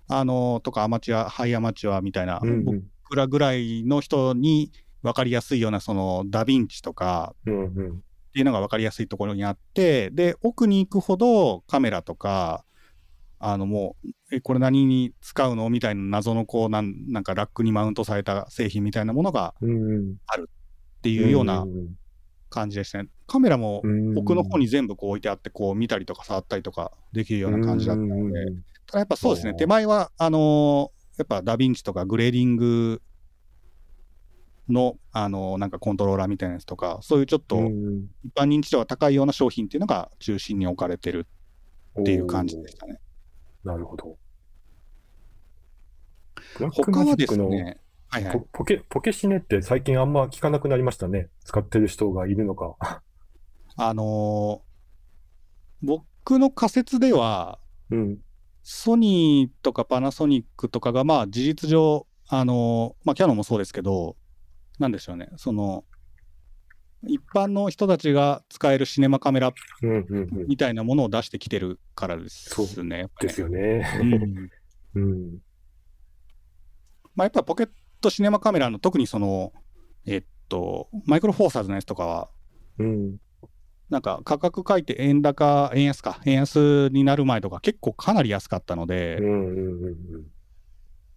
[0.08, 4.72] あの、とかアマチュア、ハイアマチュアみたいな、うんうん僕らぐらいの人に
[5.02, 7.68] 分かりやすいような、その、ダヴィンチとかうんうん。
[7.68, 12.64] っていうのが分かりやすいところにあって、で、奥に行くほどカメラとか、
[13.38, 15.70] あのもう、え、これ何に使うの？
[15.70, 20.16] みたいな謎のこうなん、なんかラックにマウントされた製品みたいなものがうんうん。
[21.06, 21.64] っていうような
[22.50, 23.08] 感じでしたね。
[23.28, 23.82] カメラも
[24.16, 33.02] 奥の方にに全部こう置いてあって、こう見たりとか触ったりとかできるような感じだったので、うんただやっぱそうですね、手前は、あのーやっぱダヴィンチとかグレーディング
[34.68, 41.26] の、あのーなんかコントローラーみたいなやつとか、そういうちょっとうん一般認知度が高いような商品っていうのが中心に置かれてる
[42.00, 42.98] っていう感じでしたね。
[43.64, 44.16] なるほど。
[46.70, 47.78] 他はですね、
[48.08, 48.40] はいはいポ。
[48.52, 51.28] ポケ、ポケシネって最近あんま聞かなくなりましたね。
[51.44, 52.76] 使ってる人がいるのか。
[53.76, 54.66] あのー
[55.82, 57.58] 僕の仮説では、
[57.90, 58.18] うん。
[58.62, 64.16] ソニーとかパナソニックとかが、まあ、事実上、あの、まあ、キャノンもそうですけど、
[64.78, 65.84] なんでしょうね、その、
[67.06, 69.54] 一般の人たちが使えるシネマカメラ。
[70.48, 72.98] みたいなものを出してきてるからですね。
[72.98, 73.86] やっぱねですよね。
[74.00, 74.50] うん
[74.96, 75.38] うん。
[77.14, 77.70] まあ、やっぱポケッ
[78.00, 79.52] トシネマカメラの特にその、
[80.06, 82.28] えっと、マイクロフォーサーズのやつとかは、
[82.78, 83.16] うん。
[83.90, 89.96] なんか価格書いて円高、円安か、円安になる前とか結構かなり安かったので、うんうんうん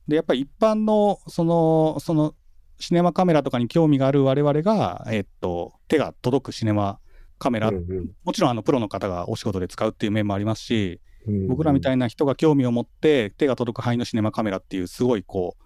[0.10, 2.34] で、やっぱり一般の、その、その、
[2.80, 7.00] シネマカメラとかに興味がある我々が、えっと、手が届くシネマ
[7.38, 11.48] カメラ、うんうんもちろんあのプロの方がお仕事で使うっていう面もありますし、うん。
[11.48, 15.64] 僕らみたいいな人が興味を持って手が届く範囲のシネマカメラっていう、すごいこう、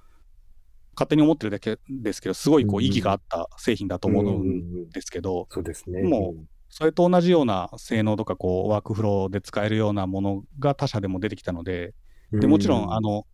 [0.96, 6.02] 勝手に思ってるだけですけど、すごいこう意義があった製品だと思うんですけど、そうですね。
[6.04, 11.94] もうそれと同じような性能とかこうワークフローで使えるようなものが他社でも出てきたので、
[12.32, 13.28] でもちろん、あの、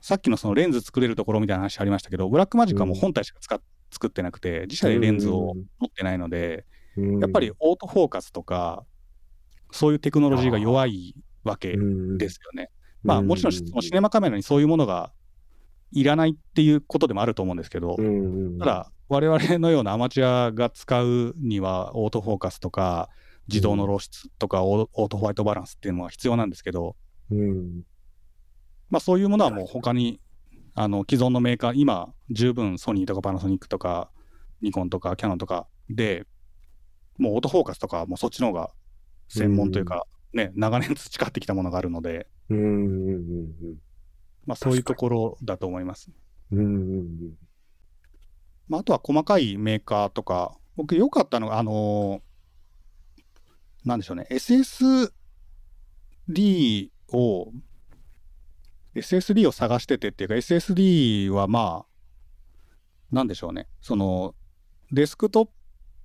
[0.00, 6.64] さっきのそのレンズ作れるところみたいな話ありましたけど、 Blackmagic はもう本体しか使っ作ってなくて、自社でレンズを持ってないので、
[6.96, 8.84] やっぱりオートフォーカスとか、
[9.70, 11.76] そういうテクノロジーが弱いわけ
[12.18, 12.70] ですよね。
[13.02, 15.12] まあもちろんそのシネマカメラにそういうものが
[15.92, 17.96] いらないっていうことでもあると思うんですけど、
[18.58, 23.08] ただ我々のようなアマチュアが使うにはオートフォーカスとか
[23.48, 26.96] 自動の露出とかオートホワイトバランスっていうのは必要なんですけど、
[28.90, 30.20] まあそういうものはもう他に
[30.74, 34.10] あの既存のメーカー今十分ソニーとかパナソニックとか
[34.60, 36.24] ニコンとかキャノンとかで
[37.16, 38.70] もうオートフォーカスとかもうそっちの方が
[39.28, 42.28] 専門というか、ね、長年培ってきたものがあるので、
[44.48, 46.10] まあ、そういうところだと思います。
[48.66, 55.10] まあ、あとは細かいメーカーとか、僕良かったのが、あのー、なんでしょうね、SSD
[57.12, 57.52] を、
[58.94, 64.34] SSD を探しててっていうか、SSD はまあ、なんでしょうね、その、
[64.92, 65.48] デスクトッ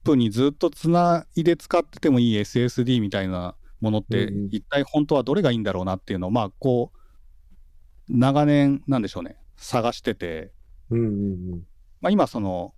[0.04, 6.98] プにずっとつないで使っててもいい SSD みたいなものって、一体本当はどれがいいんだろうなっていうのを、まあ、こう、
[8.14, 10.54] 長年、なんでしょうね、探してて、
[10.90, 11.10] うんうんう
[11.56, 11.68] ん。
[12.00, 12.74] まあ、今、その、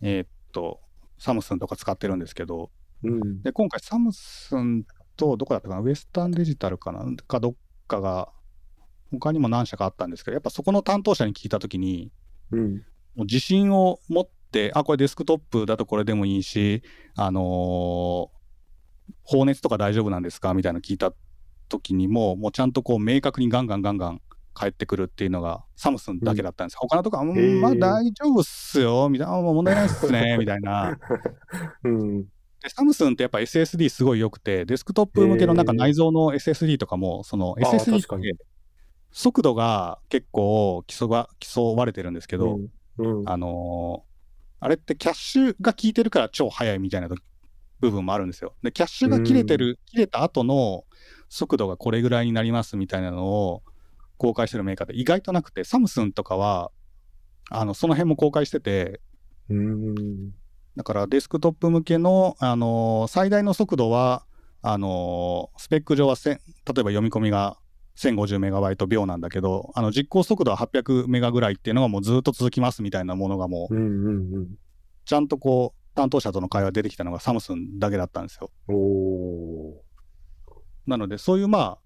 [0.00, 0.80] えー、っと、
[1.18, 2.70] サムスンとか使ってるんですけど、
[3.02, 4.84] うん、で今回、サムスン
[5.16, 7.54] と、どこだったかな、ウエスタンデジタルかな、かどっ
[7.88, 8.30] かが、
[9.10, 12.12] 他にも何社かあったんですけど、やっぱそこの担当者に聞いたときに、
[12.52, 12.78] うん、も
[13.18, 16.82] う自信を持って、あ、これデスクトップだとこれでもいいし、
[17.16, 17.44] あのー、
[19.22, 20.54] 放熱とか大丈夫なんですか？
[20.54, 21.12] みたいなの聞いた
[21.68, 24.20] 時にも、もうちゃんとこう明確にガンガンガンガン
[24.56, 26.80] 帰ってくるっていうのがサムスンだけだったんですよ。
[26.82, 30.98] うん、他のとこは、まあ大丈夫っすよ、みたいな、問題ないっすね、 みたいな。
[31.84, 32.28] うん、で
[32.68, 38.38] サムスンってやっぱ SSD すごい良くて、デスクトップ向けのなんか内蔵の SSD とかも、その SSD って
[39.12, 42.58] 速度が結構競わ競われてるんですけど、
[42.98, 47.08] うんうん、あのー、あれってキャッシュが効いてるから超速いみたいな
[47.80, 48.54] 部分もあるんですよ。
[48.62, 50.84] で、キャッシュが切れてる、切れた後の
[51.28, 53.62] 速度がこれぐらいになりますみたいなのを
[54.16, 56.70] 公開してるメーカーで意外となくて、サムスンとかは、
[57.50, 59.00] あの、その辺も公開してて、
[60.76, 64.26] だからデスクトップ向けの、あのー、最大の速度は、
[64.62, 66.36] あのー、スペック上は例え
[66.66, 67.58] ば読み込みが
[67.96, 73.74] 1050メガバイト秒なんだけど、あの実行速度は800メガぐらいっていうのがもうずっと続きますみたいなものがもう、
[75.06, 78.50] ちゃんとこう、担当者との会話出てきたのがサムスンだけだったんですよ。
[80.86, 81.78] なので、そういうま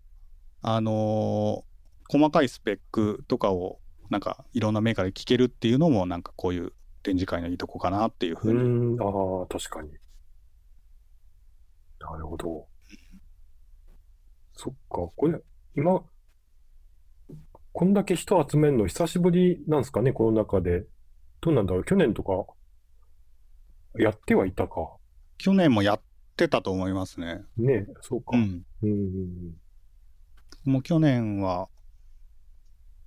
[0.62, 1.69] あ、あのー、
[2.10, 3.78] 細かいスペックとかを
[4.10, 6.72] なんかいろんなメーカーで聞けるっていうのもなんかこういう
[7.04, 8.98] 展示会のいいとこかなっていうふうに。
[9.00, 9.90] ああ、確かに。
[12.00, 12.66] なるほど。
[14.54, 15.40] そっか、これ、
[15.76, 16.02] 今、
[17.72, 20.86] こんだけ人集めるの久しぶりなんですかね、この中で。
[21.40, 22.32] どうなんだろう、去年とか、
[23.98, 24.96] やってはいたか。
[25.38, 26.00] 去年もやっ
[26.36, 27.42] てたと思いますね。
[27.56, 28.36] ねそうか。
[28.36, 28.62] うん。
[28.82, 29.54] うん、
[30.64, 31.68] もう去年は、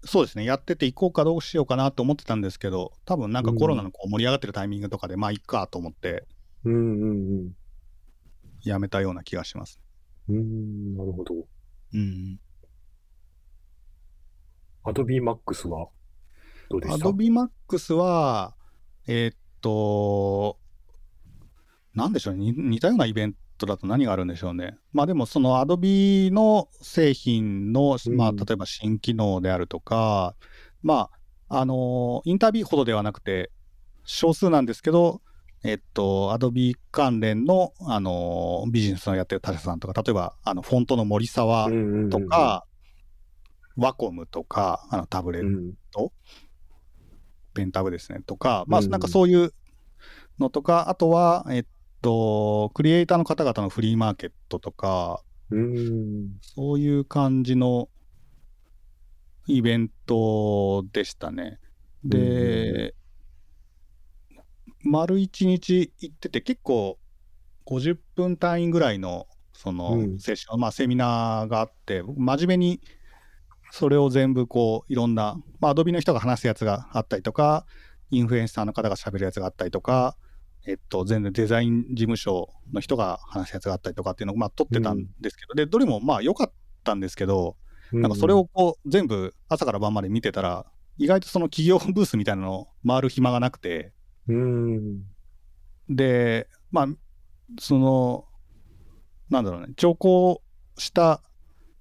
[0.06, 6.26] そうですね、やってて行こうかどうしようかなと思ってたんですけど、多分なんかコロナのこう盛り上がってるタイミングとかで、うん、まあ、いっかと思って、
[6.66, 7.14] うんうんう
[7.46, 7.52] ん。
[8.64, 9.80] やめたような気がします。
[10.30, 11.36] うん、なるほど。
[11.94, 12.40] うん。
[14.84, 15.88] Adobe Max は
[16.70, 18.56] どうでした ?Adobe Max は、
[19.08, 20.58] えー、っと、
[21.94, 23.36] なんでしょうね、似たようなイベン
[23.66, 24.78] トだと何があるんでしょうね。
[24.92, 30.36] まあでも、その Adobe の製品の、まあ、例えば新機能であるとか、
[30.84, 31.10] うん、ま
[31.50, 33.52] あ、あの、インタビューほどではなくて、
[34.06, 35.22] 少数なんですけど、
[35.64, 41.70] えっと、Adobe 関連の、あの、ビジネスをやってる他社さんとか、例えば、あの、フォントの森沢
[42.10, 42.66] とか、
[43.78, 46.12] ワコムとか、あのタブレット、うん、
[47.54, 49.54] ペンタブですね、とか、まあ、なんかそういう
[50.38, 51.66] のとか、あとは、えっ
[52.04, 57.90] と、クリエイターの方々のフリーマーケットとか、うん、そういう感じの
[59.48, 61.60] イベントでしたね。
[62.04, 62.94] で、
[64.84, 67.00] 丸一日行ってて、結構
[67.66, 72.82] 50分単位ぐらいのそのセッション、うん、まあセミナーがあって、真面目に
[73.72, 77.66] それを全部こういろんな、まあ、アドビの人が話すやつがあったりとか、
[78.12, 80.18] インフルエンサーの方が喋るやつがあったりとか、
[80.66, 86.52] えっと、全然デザイン事務所の人が話すやつがあったりとかっていうのを、まあ、撮ってたんですけど、うん、で、どれもまあ良かっ
[86.84, 87.58] たんですけど、
[87.92, 90.66] なんかそれをこう全部朝から晩まで見てたら、
[90.98, 93.92] 意外とその企業ブースみたいなの回る暇がなくて、
[94.28, 95.04] うん。
[95.90, 96.88] で、まあ、
[97.60, 98.26] その、
[99.30, 100.42] なんだろうね、調校
[100.78, 101.22] した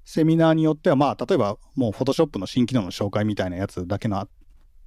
[0.05, 4.27] セミナーによっては、まあ、例えばもう、フォトショップの新機能の紹介みたいなやつだけの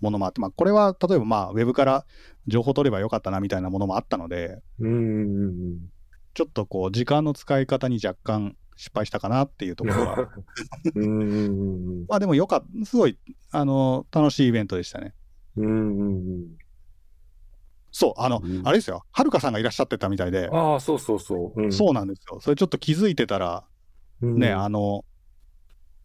[0.06, 2.06] ものもあって、まあ、これは例えば、まあ、ウェブから
[2.48, 5.80] 情報取ればよかったなみたいなものもあったので、うん。
[6.34, 10.30] ちょっとこう、時間の使い方に若干失敗したかなっていうところは、
[10.96, 12.06] うん。
[12.08, 13.18] まあでもよかった、すごい、
[13.52, 15.14] あの、楽しいイベントでしたね。
[15.58, 16.58] うん。
[17.92, 21.62] そう、あの、うんあれですよ、はるかさんがいらっしゃってたみたいで、ああ、そうそうそう。
[21.62, 22.40] うん、そうなんですよ。
[22.42, 23.64] それちょっと気づいてたら、
[24.22, 25.06] うんね、あの、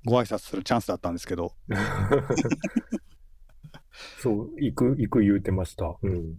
[0.04, 1.54] ご挨拶するチャンスだったんですけど、
[4.18, 5.96] そう、行く、行く言うてました。
[6.02, 6.36] うん。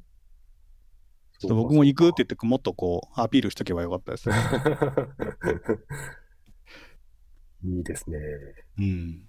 [1.39, 4.29] ちょっと僕も行くって言って、もっとこう、アピールしとけばよかったです。
[7.63, 8.17] いいですね。
[8.77, 9.27] うん。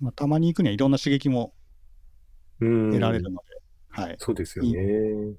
[0.00, 1.54] まあ、たまに行くにはいろんな刺激も
[2.60, 2.90] うん。
[2.90, 3.46] 得られるので、
[3.88, 4.70] はい、そうですよね。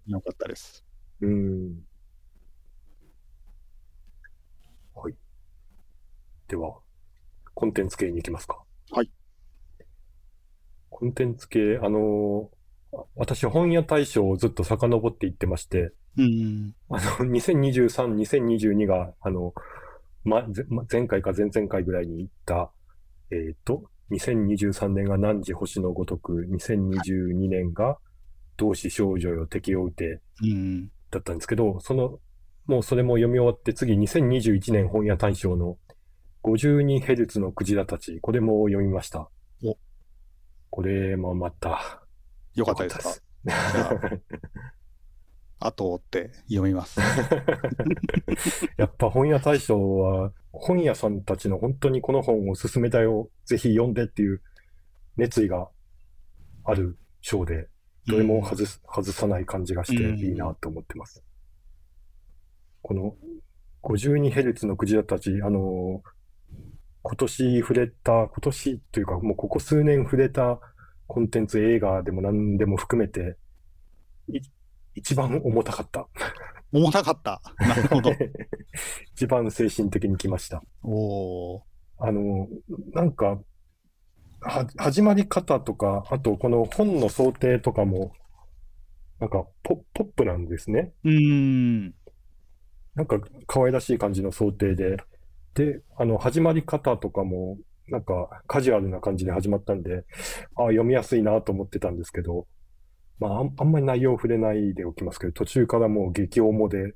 [0.08, 0.86] よかったです。
[1.22, 1.82] うん。
[4.94, 5.16] はい。
[6.48, 6.80] では、
[7.54, 8.62] コンテンツ系に行きますか。
[8.92, 9.10] はい。
[10.94, 12.50] コンテンツ系、あの
[12.94, 16.76] あ私、本屋大賞をずっと遡っていってまして、うん。
[16.90, 19.54] あの、2023、2022が、あの、
[20.24, 20.46] ま、
[20.90, 22.72] 前回か前々回ぐらいに行った、
[23.32, 27.98] えっと、2023年が汝星のごとく、2022年が
[28.58, 30.88] 同志少女よ敵を撃てうん。
[31.10, 32.20] だったんですけど、その、
[32.68, 35.78] もうそれも読み終わって、次2021年本屋大賞の
[36.44, 39.30] 52Hz のクジラたち、これも読みました。
[40.74, 42.02] おこれもまた、
[42.56, 43.10] よかったですか？
[43.10, 44.00] よじゃ
[45.60, 47.00] あ、後って読みます。
[48.78, 54.42] やっぱ本屋大賞は、本屋さんたちの本当にこの本を勧めたよ、ぜひ読んでっていう
[55.16, 55.70] 熱意が
[56.64, 57.70] ある賞で、
[58.08, 60.18] どれも外す、外さない感じがしてうん。
[60.18, 61.24] いいなと思ってます。
[62.82, 63.16] この
[63.84, 66.13] 52Hz のクジラたち、あのー
[67.04, 70.60] 今年触れた、今年というかもうここ数年触れた
[71.08, 73.38] コンテンツ映画でも何でも含めて、
[74.30, 74.40] い
[74.96, 76.08] 一番重たかった。
[76.72, 77.42] 重たかった。
[77.60, 78.12] なるほど。
[79.14, 80.64] 一番精神的にきました。
[80.82, 81.62] おー
[81.98, 82.48] あの、
[82.94, 83.40] なんか、
[84.42, 88.14] は、始まり方とか、あとこの本の想定とかも、
[89.20, 90.94] なんかポ、ポップなんですね。
[91.04, 91.96] うーん。
[92.96, 94.98] なんか可愛らしい感じの想定で。
[95.56, 100.06] で、あの、始まり方とかも、なんかカジュアルな感じで始まったんで、
[100.56, 102.48] ああ、読みやすいなと思ってたんですけど、
[103.20, 106.94] まあ、あんまり内容触れないでおきますけど、途中からもう激重で、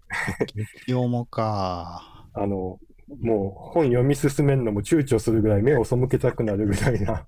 [0.88, 2.30] よもか。
[2.34, 2.80] あの、
[3.22, 7.26] もう本読み進めるのも躊躇するぐらい目を背けたくなるぐらいな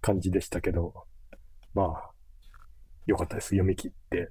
[0.00, 0.92] 感じでしたけど、
[1.72, 2.10] まあ、
[3.06, 3.48] よかったです。
[3.48, 4.30] 読み切って。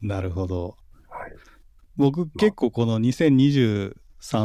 [0.00, 0.76] なるほど。
[1.98, 2.10] はい。
[2.10, 3.94] 僕、結構この2023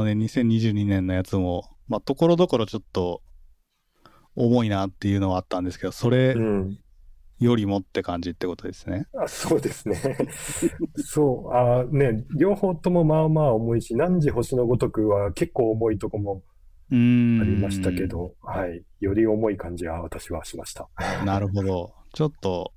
[0.03, 3.21] 年、2022年のやつも、まあ、ところどころちょっと
[4.35, 6.79] 重いなっていうのはあったんですけど、それうん。
[7.37, 9.07] よりもって感じってことですね。
[9.21, 9.97] あ、そうですね。
[10.95, 16.43] そう、あね、両方ともまあまあ重いし、何時星のごとくは結構重いとこも。
[16.91, 18.05] ありましたけ。
[18.05, 18.83] ど、はい。
[18.99, 20.87] より重い感じは私はしました。
[21.25, 21.93] なるほど。
[22.13, 22.71] ちょっと、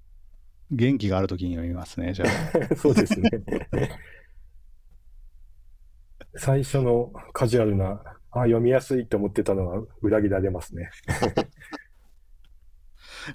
[0.70, 2.74] 元気がある時に読みますね、じゃあ。
[2.76, 3.30] そうですね。
[6.38, 10.90] 最初のカジュアルな、あ、読みやすいと思ってたのは裏切られますね。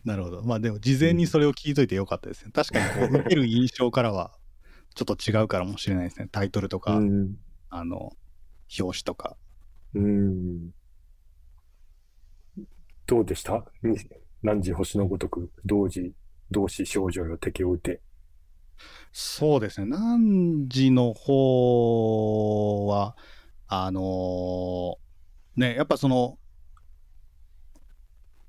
[0.05, 0.43] なるほど。
[0.43, 2.51] まあでも、事前にそれを聞いといてよかったですね。
[2.51, 4.31] 確かにこう、受ける印象からは、
[4.95, 6.27] ちょっと違うからもしれないですね。
[6.31, 7.35] タイトルとか、うん。
[7.69, 8.11] あの、
[8.79, 9.37] 表紙とか。
[9.93, 10.71] うん。
[13.05, 13.65] どうでした？
[13.83, 13.97] に
[14.41, 16.13] 何時星のごとく、同時、
[16.51, 18.01] 同志少女よ敵を撃て。
[19.11, 19.87] そうですね。
[19.87, 23.15] 何時の方は、
[23.67, 25.03] あのー
[25.55, 26.37] ね、やっぱその、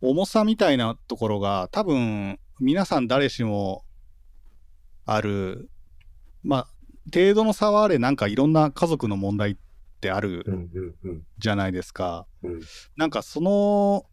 [0.01, 3.85] 重さみたいなところが、多分、皆さん誰しも
[5.05, 5.71] ある、
[6.43, 6.69] まあ、
[7.13, 9.57] 程度の差はあれ、なんかいろんな家族の問題っ
[10.01, 12.27] てあるうんうんうんじゃないですか。
[12.43, 12.61] うん。
[12.97, 14.07] なんかその、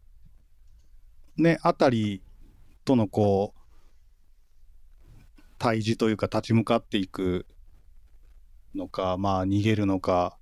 [1.36, 2.22] ね、あたり
[2.84, 3.61] とのこう、
[5.62, 7.46] 対峙というか立ち向かっていく
[8.74, 10.36] のか、まあ逃げるのか、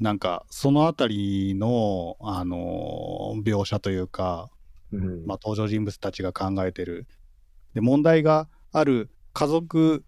[0.00, 4.48] なんかそのあたりの、あの描写というか、
[4.92, 7.06] うんまあ登場人物たちが考えてる。
[7.74, 10.06] で、問題がある家族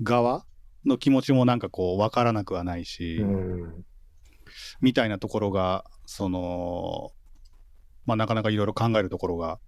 [0.00, 0.46] 側
[0.86, 3.84] の気持ちもなんかこう分からなくはないし、うん
[4.80, 7.10] みたいなところが、その、
[8.06, 9.58] まあ、なかなかいろいろ考えるところが。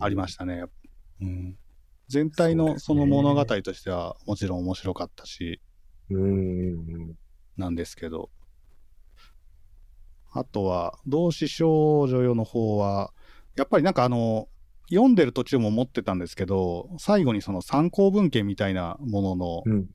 [0.00, 0.64] ありましたね。
[1.20, 1.58] うん、
[2.08, 5.60] 全体のその物語としてはもちろん面白かったし。
[7.56, 8.30] なんですけど、
[10.32, 13.12] あとは、同志少女よの方は、
[13.56, 14.48] やっぱりなんかあの、
[14.90, 19.90] 読んでる途中も思ってたんですけど、最後にその参考文献みたいなものの、うん。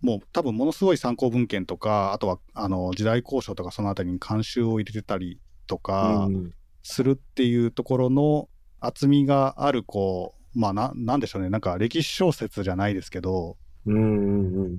[0.00, 6.54] もう多分ものすごい参考文献とか、あとはあの時代交渉とかそのあたりに監修を入れてたりとかうん。
[6.82, 8.48] するっていうところの
[8.80, 13.56] 厚みがある、こう、まあな、なんでしょうね、なんか歴史小説じゃないですけど、
[13.86, 14.74] うんうんうん。
[14.74, 14.78] っ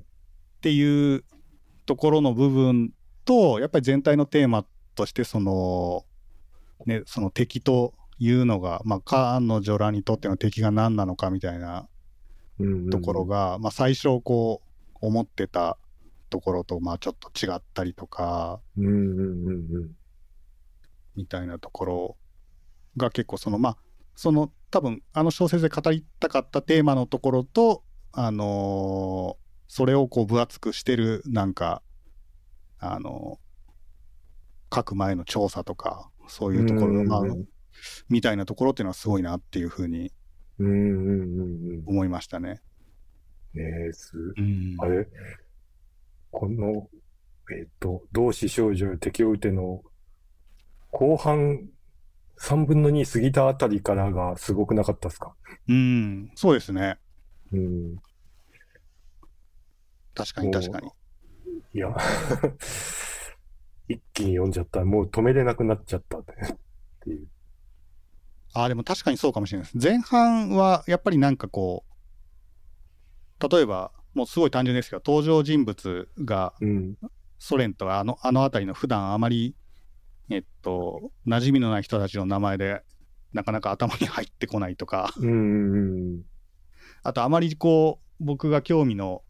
[0.62, 1.24] ていう
[1.86, 2.93] ところの部分
[3.26, 6.06] と、やっぱり全体のテーマとして、その、
[6.86, 11.88] ね、その敵というのが、まあ、カーンの女らにとっての敵が何なのかみたいな
[12.60, 15.78] うんうんところが、まあ、最初こう、思ってた
[16.30, 19.91] ところと、まあ、ちょっと違ったりとか、うんうんうんうん。
[21.16, 22.18] みたいなところ
[22.97, 23.78] が結構そのまあ
[24.16, 31.82] その多分あの小説で語りたかったテーマのところとあのーそれをこう分厚くしてるなんか
[32.80, 37.45] あのー書く前の調査とかそういうところ
[38.09, 40.12] みたいなところっていうのはすごいなっていうふうに。
[40.59, 42.62] 思いましたね。
[43.55, 45.07] ねえ、す、うんあれ？
[46.30, 46.88] この、
[47.51, 49.82] えっ、と、同志少女敵を撃ての
[50.91, 51.68] 後半
[52.42, 55.34] 3分の2過ぎたあたりからがすごくなかったですか？
[55.68, 56.98] うん、そうですね。
[57.52, 57.96] うん。
[60.16, 60.89] 確かに確かに。
[61.74, 61.96] いや、
[63.88, 64.84] 一気に読んじゃった。
[64.84, 66.26] もう止めれなくなっちゃったっ
[67.02, 67.28] ていう。
[68.54, 69.88] ああ、でも確かにそうかもしれないです。
[69.88, 71.86] 前半はやっぱりなんかこ
[73.39, 76.98] う、例えば、もうすごい単純ですけど、登場人物がうん。
[77.39, 79.56] ソ連とかあのあの辺りの普段あまり、
[80.32, 82.82] えっと、馴染みのない人たちの名前で、
[83.34, 85.14] なかなか頭に入ってこないとか。
[87.04, 89.24] あとあまりこう、僕が興味の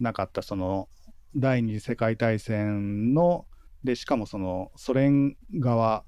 [0.00, 0.88] なかった、その、
[1.34, 3.46] 第二次世界大戦の、
[3.84, 6.04] で、しかもその、ソ連側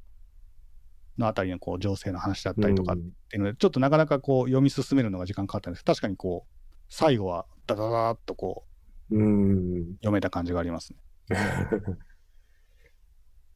[1.19, 6.55] のあたりのこう情勢の話だったりとかうんっていうので、ちょっとなかなかこう読み進めるのが時間かかったんです確かにこう、
[6.89, 8.65] 最後はダダダーっとこ
[9.11, 9.95] ううん。
[9.97, 10.99] 読めた感じがありますね。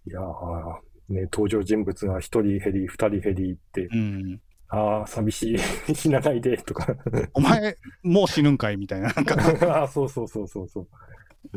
[0.06, 4.40] いやー、ね、登場人物が一人減り、二人減りって、うん。
[4.68, 5.58] ああ、寂しい、
[5.94, 6.96] 死なないで、とか。
[7.34, 9.12] お前、もう死ぬんかいみたいな。
[9.12, 9.36] なんか、
[9.78, 10.88] ああ、そうそうそうそうそう。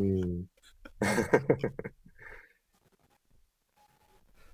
[0.02, 0.20] うん。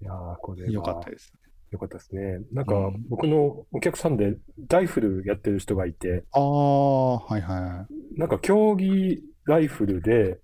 [0.01, 1.33] いやー、これはよかったです。
[1.71, 2.39] よかったですね。
[2.51, 4.37] なんかうん、僕のお客さんで
[4.69, 7.87] ライフルやってる人がいて、ああ、はいは
[8.17, 10.39] なんか競技ライフルで、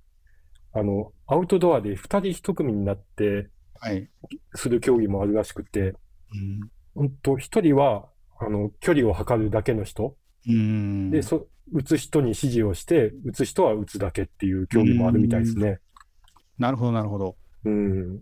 [0.72, 3.80] あの、アウトドアで二人一組になってい。
[3.80, 4.10] はい。
[4.56, 6.70] する競技もあるらしくて、うん。
[6.96, 8.08] 本当一人は、
[8.40, 10.16] あの、距離を測るだけの人。
[10.48, 11.12] うん。
[11.12, 15.80] で、そ、撃つ人に指示をして、撃つ人は撃つだけっていう競技もあるみたいですね。
[16.58, 17.36] なるほど、なるほど。
[17.66, 18.14] うん。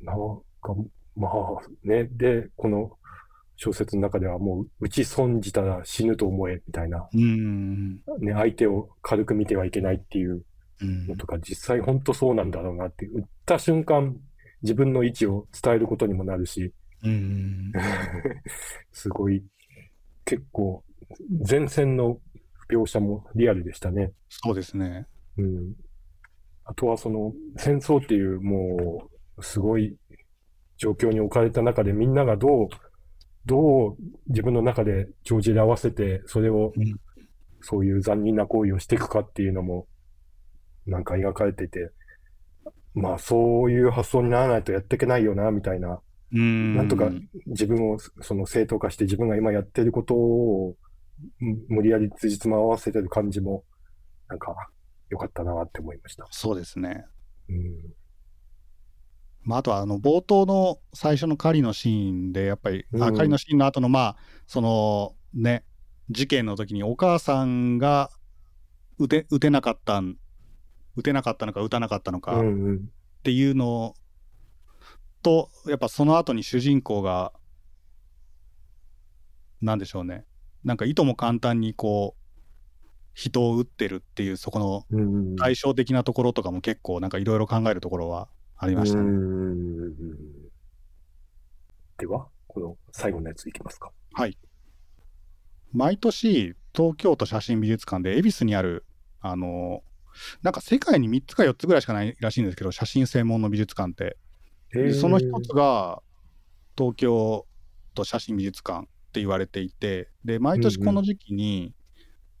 [0.00, 0.16] なん
[0.62, 0.74] か、
[1.16, 1.32] まあ、
[1.84, 2.08] ね。
[2.12, 2.92] で、この
[3.56, 7.08] 小説の中ではもう、撃ち損じたら死ぬと思え、みたいな。
[7.12, 7.96] うん。
[8.20, 10.42] ね、相手を軽く見てはいけないっていううん
[10.80, 14.16] のとか、実際本当そうなんだろうなって、撃った瞬間、
[14.62, 16.72] 自分の位置を伝えることにもなるし、
[17.02, 17.72] うん。
[18.92, 19.44] すごい、
[20.24, 20.84] 結構、
[21.48, 22.20] 前線の
[22.68, 24.12] 描写もリアルでしたね。
[24.28, 25.06] そうですね。
[25.38, 25.74] うん。
[26.64, 29.96] あとはその、戦争っていうもう、すごい
[30.76, 32.68] 状況に置かれた中でみんながどう、
[33.44, 33.96] どう
[34.28, 36.96] 自分の中で帳尻合わせて、それをうん、
[37.60, 39.86] そういう残忍な行為をしていくかっていうのも、
[40.86, 41.90] なんか描かれていて、
[42.94, 46.00] まあそういう発想にならないとやっていけないよな、みたいな
[46.32, 46.76] うん。
[46.76, 47.10] なんとか
[47.46, 50.76] 自分をその正当化して自分が今やってることを
[51.38, 53.64] む無理やり辻褄合わせてる感じも
[54.28, 54.54] なんか
[55.08, 56.26] 良かったなって思いました。
[56.30, 57.04] そうですね。
[57.48, 57.56] うん。
[59.44, 64.16] まあ、あとは、あの、冒頭の最初の狩りのシーンで、やっぱり、あうん狩りのシーンの後の、まあ、
[64.48, 65.64] その、ね、
[66.10, 68.10] 事件の時にお母さんが
[68.98, 70.16] 撃て、撃てなかったん、
[70.96, 72.40] 撃てなかったのか撃たなかったのか。
[72.40, 72.42] っ
[73.22, 73.94] ていうの
[75.22, 77.32] と、やっぱその後に主人公が、
[79.60, 80.24] なんでしょうね。
[80.64, 82.26] なんかいとも簡単にこう、
[83.14, 85.36] 人を撃ってるっていう、そこの。
[85.38, 89.04] 対照的なところとかも結構なんかいろいろ考えるところはありましたね。
[89.04, 89.96] うん
[91.98, 93.90] では、この最後のやついきますか。
[94.12, 94.36] はい。
[95.72, 98.84] 毎年、東京都写真美術館で恵比寿にある、
[99.20, 99.82] あの、
[100.42, 104.16] なんか世界に3つか4つぐらいしかないらしいんですけど、写真専門の美術館って。
[104.94, 106.02] その一つが
[106.76, 107.46] 東京
[107.94, 111.74] 都写真美術館って言われていて、で、毎年この時期に、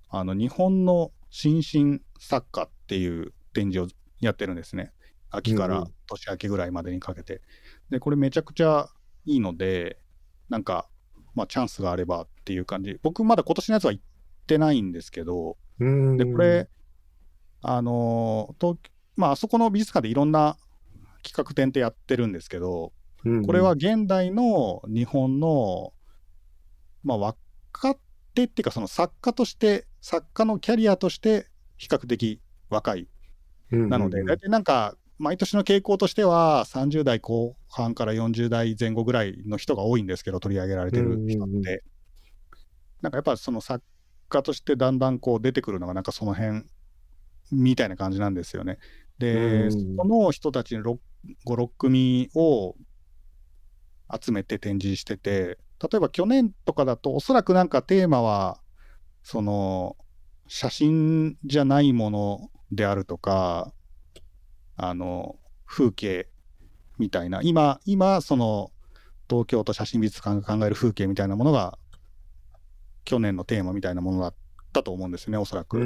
[0.08, 3.88] あの、日本の新進作家っていう展示を
[4.20, 4.92] やってるんですね。
[5.30, 7.42] 秋からうんうん年明けぐらいまでにかけて。
[7.90, 8.88] で、これめちゃくちゃ
[9.24, 9.98] いいので、
[10.48, 10.88] なんか、
[11.34, 13.00] まあチャンスがあればっていう感じ。
[13.02, 14.04] 僕まだ今年のやつは行っ
[14.46, 16.68] てないんですけど、で、これ、
[17.68, 18.78] あのー東
[19.16, 20.56] まあ、あそこの美術館でいろんな
[21.24, 22.92] 企画展ってやってるんですけど、
[23.24, 25.92] うんうんこれは現代の日本の、
[27.02, 27.96] まあ、若
[28.34, 32.40] 手っていうか、その作家として、作家のキャリアとして、比較的
[32.70, 33.08] 若い。
[33.72, 41.82] なので、大体なんか、毎年の傾向としては、30代後半から40代前後ぐらいの人が多いんですけど、取り上げられてる人うんうんうんって。
[43.02, 43.84] なんかやっぱその作
[44.28, 46.64] 家としてだんだんこう出てくるのが、なんかその辺
[47.50, 48.78] みたいな感じなんですよね。
[49.18, 50.98] で、うんその人たちの5、
[51.46, 52.74] 6組を
[54.12, 58.60] 集めて展示してて、例えば去年とかだと、おそらくなんかテーマは、
[59.22, 59.96] その、
[60.48, 63.72] 写真じゃないものであるとか、
[64.76, 65.36] あの、
[65.66, 66.28] 風景
[66.98, 68.70] みたいな、今、今、その、
[69.28, 71.78] 東京都写真美術館が考える風景みたいなものが、
[73.04, 74.34] 去年のテーマみたいなものだっ
[74.76, 75.78] たと思うんですよね、おそらく。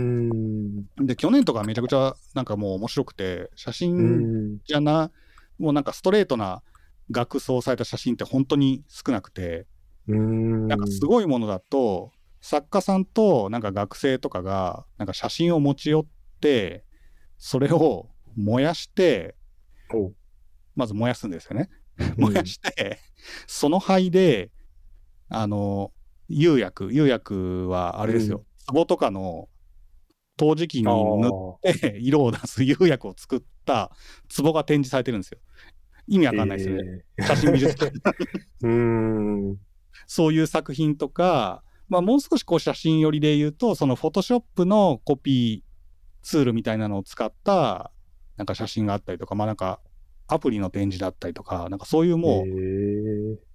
[0.98, 4.58] で、去年とかめちゃくちゃなんかもう面白くて、写う真ん。
[4.64, 5.10] じゃな、
[5.58, 6.62] もうなんかストレートな
[7.10, 9.66] 額装された写真って本当に少なくて、
[10.08, 10.68] うん。
[10.68, 16.06] なんかすごいものだと、作家さんとなんか学生とかが、なんか写真を持ち寄っ
[16.40, 16.84] て、
[17.38, 19.36] それを燃やして、
[19.92, 20.12] お
[20.74, 21.68] まず燃やすんですよね。
[21.72, 21.80] うん
[22.16, 22.98] 燃やして、
[23.46, 24.50] その灰で、
[25.28, 25.92] あの、
[26.30, 29.48] 釉薬、釉薬はあれですよ、壺とかの
[30.36, 33.90] 陶磁器にあ塗っーて色を出す 釉薬を作った
[34.36, 35.38] 壺が展示されてるんですよ。
[36.06, 37.04] 意味わかんないですよね。
[37.20, 37.92] 写真美術館。
[40.06, 45.70] そういう作品とか、まあ、もう少しこう写真寄りで言うと、そのフォトショップのコピー
[46.22, 47.92] ツールみたいなのを使った
[48.36, 49.80] なんか写真があったりとか、まあなんか
[50.26, 53.49] アプリの展示だったりとか、なんかそういうもうえー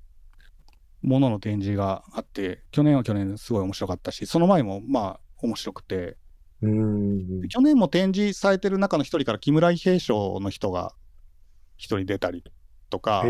[1.06, 6.18] ものの展示があって、去年は去年ですごい面白かったし、その前もまあ面白くて、
[6.62, 7.48] うーん。
[7.48, 10.94] 去年も展示されてる中の一人から木村伊兵衛賞の人が
[11.78, 12.44] 一人出たり
[12.90, 13.24] とか、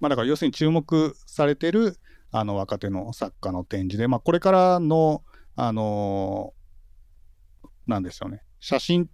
[0.00, 1.96] まあ、だから要するに注目されてる
[2.30, 5.22] あの若手の作家の展示で、まあ、これからの、
[5.56, 6.56] あのー
[7.86, 9.08] なんでしょうね、写真っ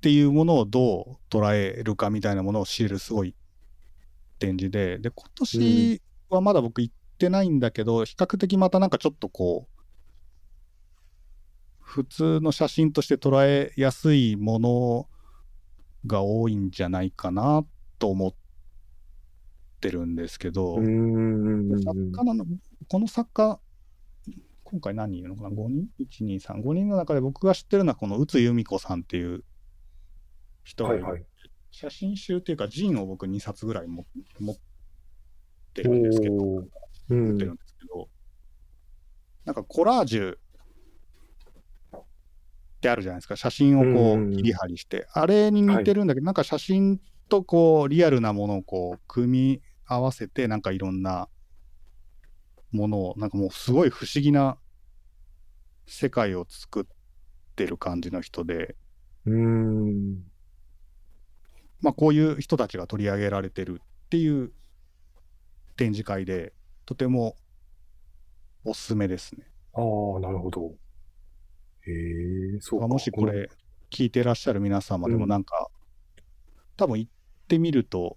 [0.00, 3.34] ていうものをどう捉えるかみたいなものを知れるすごい
[4.38, 6.02] 展示で、で、今年
[6.34, 9.82] はまだ僕行ってないんだけど、比較的またなんかちょっとこう、
[11.78, 15.08] 普通の写真として捉えやすいもの
[16.06, 17.64] が多いんじゃないかな
[17.98, 18.34] と思っ
[19.80, 22.46] てるんですけど、作家なの、
[22.88, 23.60] この作家、
[24.64, 29.44] 今回何人いるのかな ?5 人 ?1、2、3、5人の中で僕が知ってるのはこの宇津由美子さんっていう
[30.64, 31.26] 人がるはいいはい。
[31.70, 34.06] 写真集っていうか、ジンを僕2冊ぐらいも
[34.40, 34.71] 持って
[35.80, 37.56] るんですけど、う持ってるんん。
[37.56, 38.08] ですけど、
[39.44, 40.38] なんかコラージュっ
[42.82, 51.28] てあるじゃないですか、写真をこう切り張りして、あれに似てるんだけど、なんか写真とこうリアルなものをこう組み合わせて、なんかいろんな
[52.72, 54.58] ものを、なんかもうすごい不思議な
[55.86, 56.84] 世界を作っ
[57.54, 58.76] てる感じの人で、
[59.26, 60.24] うーん。
[61.80, 64.52] まあこういう人たちが取り上げられてるっていう
[65.76, 66.52] 展示会で、
[66.86, 67.36] とても
[68.64, 69.46] おすすめですね。
[69.74, 70.74] ああ、なるほど。
[71.82, 71.90] へ
[72.56, 72.88] え、そうか。
[72.88, 73.48] もしこれ
[73.90, 75.68] 聞いてらっしゃる皆様でもうんなんか、
[76.76, 77.10] 多分行っ
[77.48, 78.16] てみると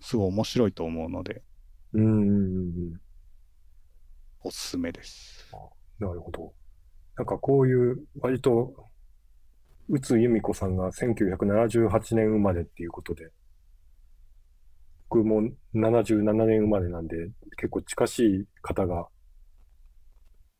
[0.00, 1.42] すごい面白いと思うので
[1.92, 2.30] うんうんうんう
[2.94, 3.00] ん。
[4.42, 5.50] おすすめです。
[5.98, 6.52] なるほど。
[7.16, 8.74] なんかこういう、割と、
[9.88, 13.30] 宇津由美子さんが1978年生まれっていうことで、
[15.08, 15.42] 僕も
[15.74, 19.06] 77年生まれなんで、結構近しい方が、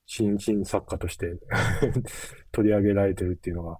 [0.06, 1.36] 新進作家として
[2.52, 3.78] 取り上げられてるっていうのが、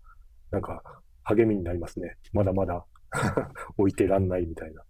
[0.51, 0.83] なんか
[1.23, 2.17] 励みになりますね。
[2.33, 2.85] まだまだ
[3.79, 4.83] 置いてらんないみたいな。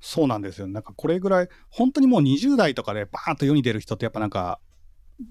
[0.00, 0.66] そうなんですよ。
[0.66, 4.60] なんかこれぐらい、本当にもう20代とかでバーンと世に出る人ってやっぱなんか、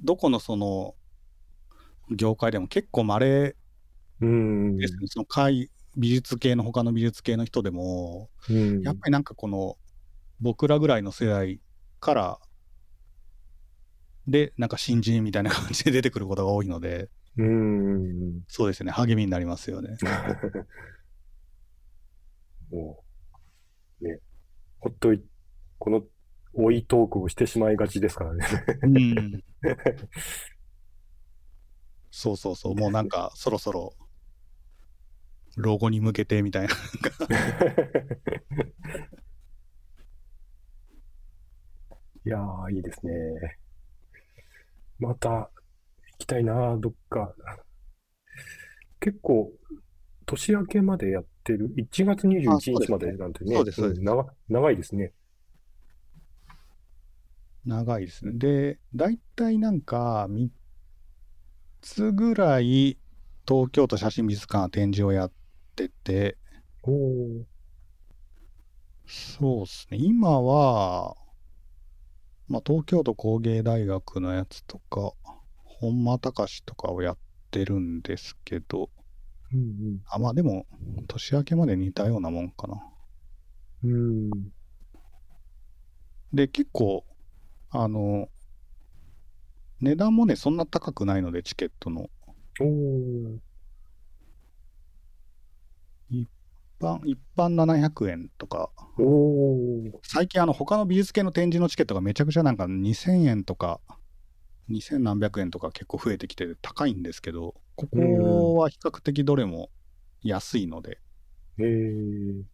[0.04, 0.96] どこのその
[2.10, 3.56] 業界でも結構稀
[4.22, 4.78] うん。
[4.78, 5.08] ですね。
[5.08, 8.82] その会美術系の他の美術系の人でも、うん。
[8.82, 9.78] やっぱりなんかこの
[10.40, 11.62] 僕らぐらいの世代
[12.00, 12.40] から
[14.28, 18.42] でなんか新人みたいな感じで出てくることが多いのでうーん。
[18.48, 19.98] そうですね、励みになりますよね。
[22.70, 23.04] も
[24.02, 24.20] う、ね、
[24.80, 25.24] ほっとい、
[25.80, 26.04] この
[26.54, 28.46] 追いトークをしてしまいがちですからね。
[28.84, 29.44] うん。
[32.12, 33.96] そうそうそう、もうなんか、そろそろ、
[35.56, 36.76] 老後に向けてみたいな。
[42.26, 43.14] いやー、いいですね。
[44.98, 45.50] また行
[46.18, 47.34] きたいな、どっか。
[49.00, 49.52] 結構、
[50.26, 55.12] 年明けまでやってる、1月21日までなんてね、そうですそうですん長長いですね。
[57.66, 58.32] 長いですね。
[58.36, 60.50] で、大体なんか、3
[61.82, 62.98] つぐらい、
[63.46, 65.32] 東京都写真美術館は展示をやっ
[65.76, 66.38] てて、
[66.84, 67.44] おー、
[69.06, 71.18] そうですね、今は、
[72.54, 75.14] まあ、東京都工芸大学のやつとか、
[75.64, 77.18] 本間隆とかをやっ
[77.50, 78.92] てるんですけど、
[79.52, 80.68] うんあ、まあでも、
[81.08, 82.76] 年明けまで似たようなもんかな。
[83.84, 84.32] うん。
[84.32, 84.52] うん。
[86.32, 87.04] で、結構、
[87.72, 88.30] あの、
[89.82, 92.08] 値段もね、そんな高くないので、チケットの。
[92.62, 93.40] おー、
[96.12, 96.30] 一
[96.80, 98.70] 般、一般700円とか、
[100.04, 103.80] 最近あの他の美術系の展示のチケットがめちゃくちゃなんか2000円とか
[104.70, 109.70] 2000何百円とか結構増えてきて高いんですけどここは比較的どれも
[110.22, 111.00] 安いので。
[111.60, 112.46] えー、いい。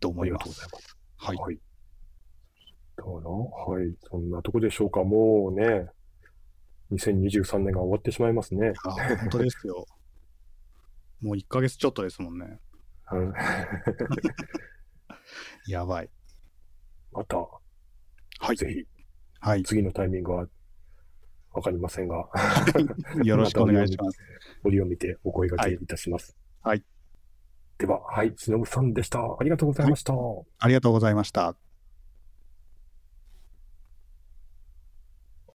[0.00, 0.68] と思います。
[1.16, 1.36] はい。
[1.36, 1.58] はい。
[2.96, 3.94] だから、はい。
[4.10, 5.02] そんなとこでしょうか。
[5.02, 5.88] もうね、
[6.92, 8.72] 2023年が終わってしまいますね。
[8.84, 8.90] あ
[9.20, 9.86] 本当ですよ
[11.20, 12.60] もう1ヶ月ちょっとですもんね。
[13.12, 13.32] うん。
[15.66, 16.10] やばい。
[17.12, 18.56] また、はい。
[18.56, 18.84] ぜひ、
[19.40, 19.62] はい。
[19.62, 20.46] 次のタイミングは
[21.52, 22.28] わかりませんが、
[23.24, 24.18] よろしくお願いします。
[24.62, 26.36] 折を見てお声掛けいたします。
[26.62, 26.84] はい。
[27.78, 29.20] では、はい、忍さんでした。
[29.20, 30.14] ありがとうございました。
[30.58, 31.56] ありがとうございました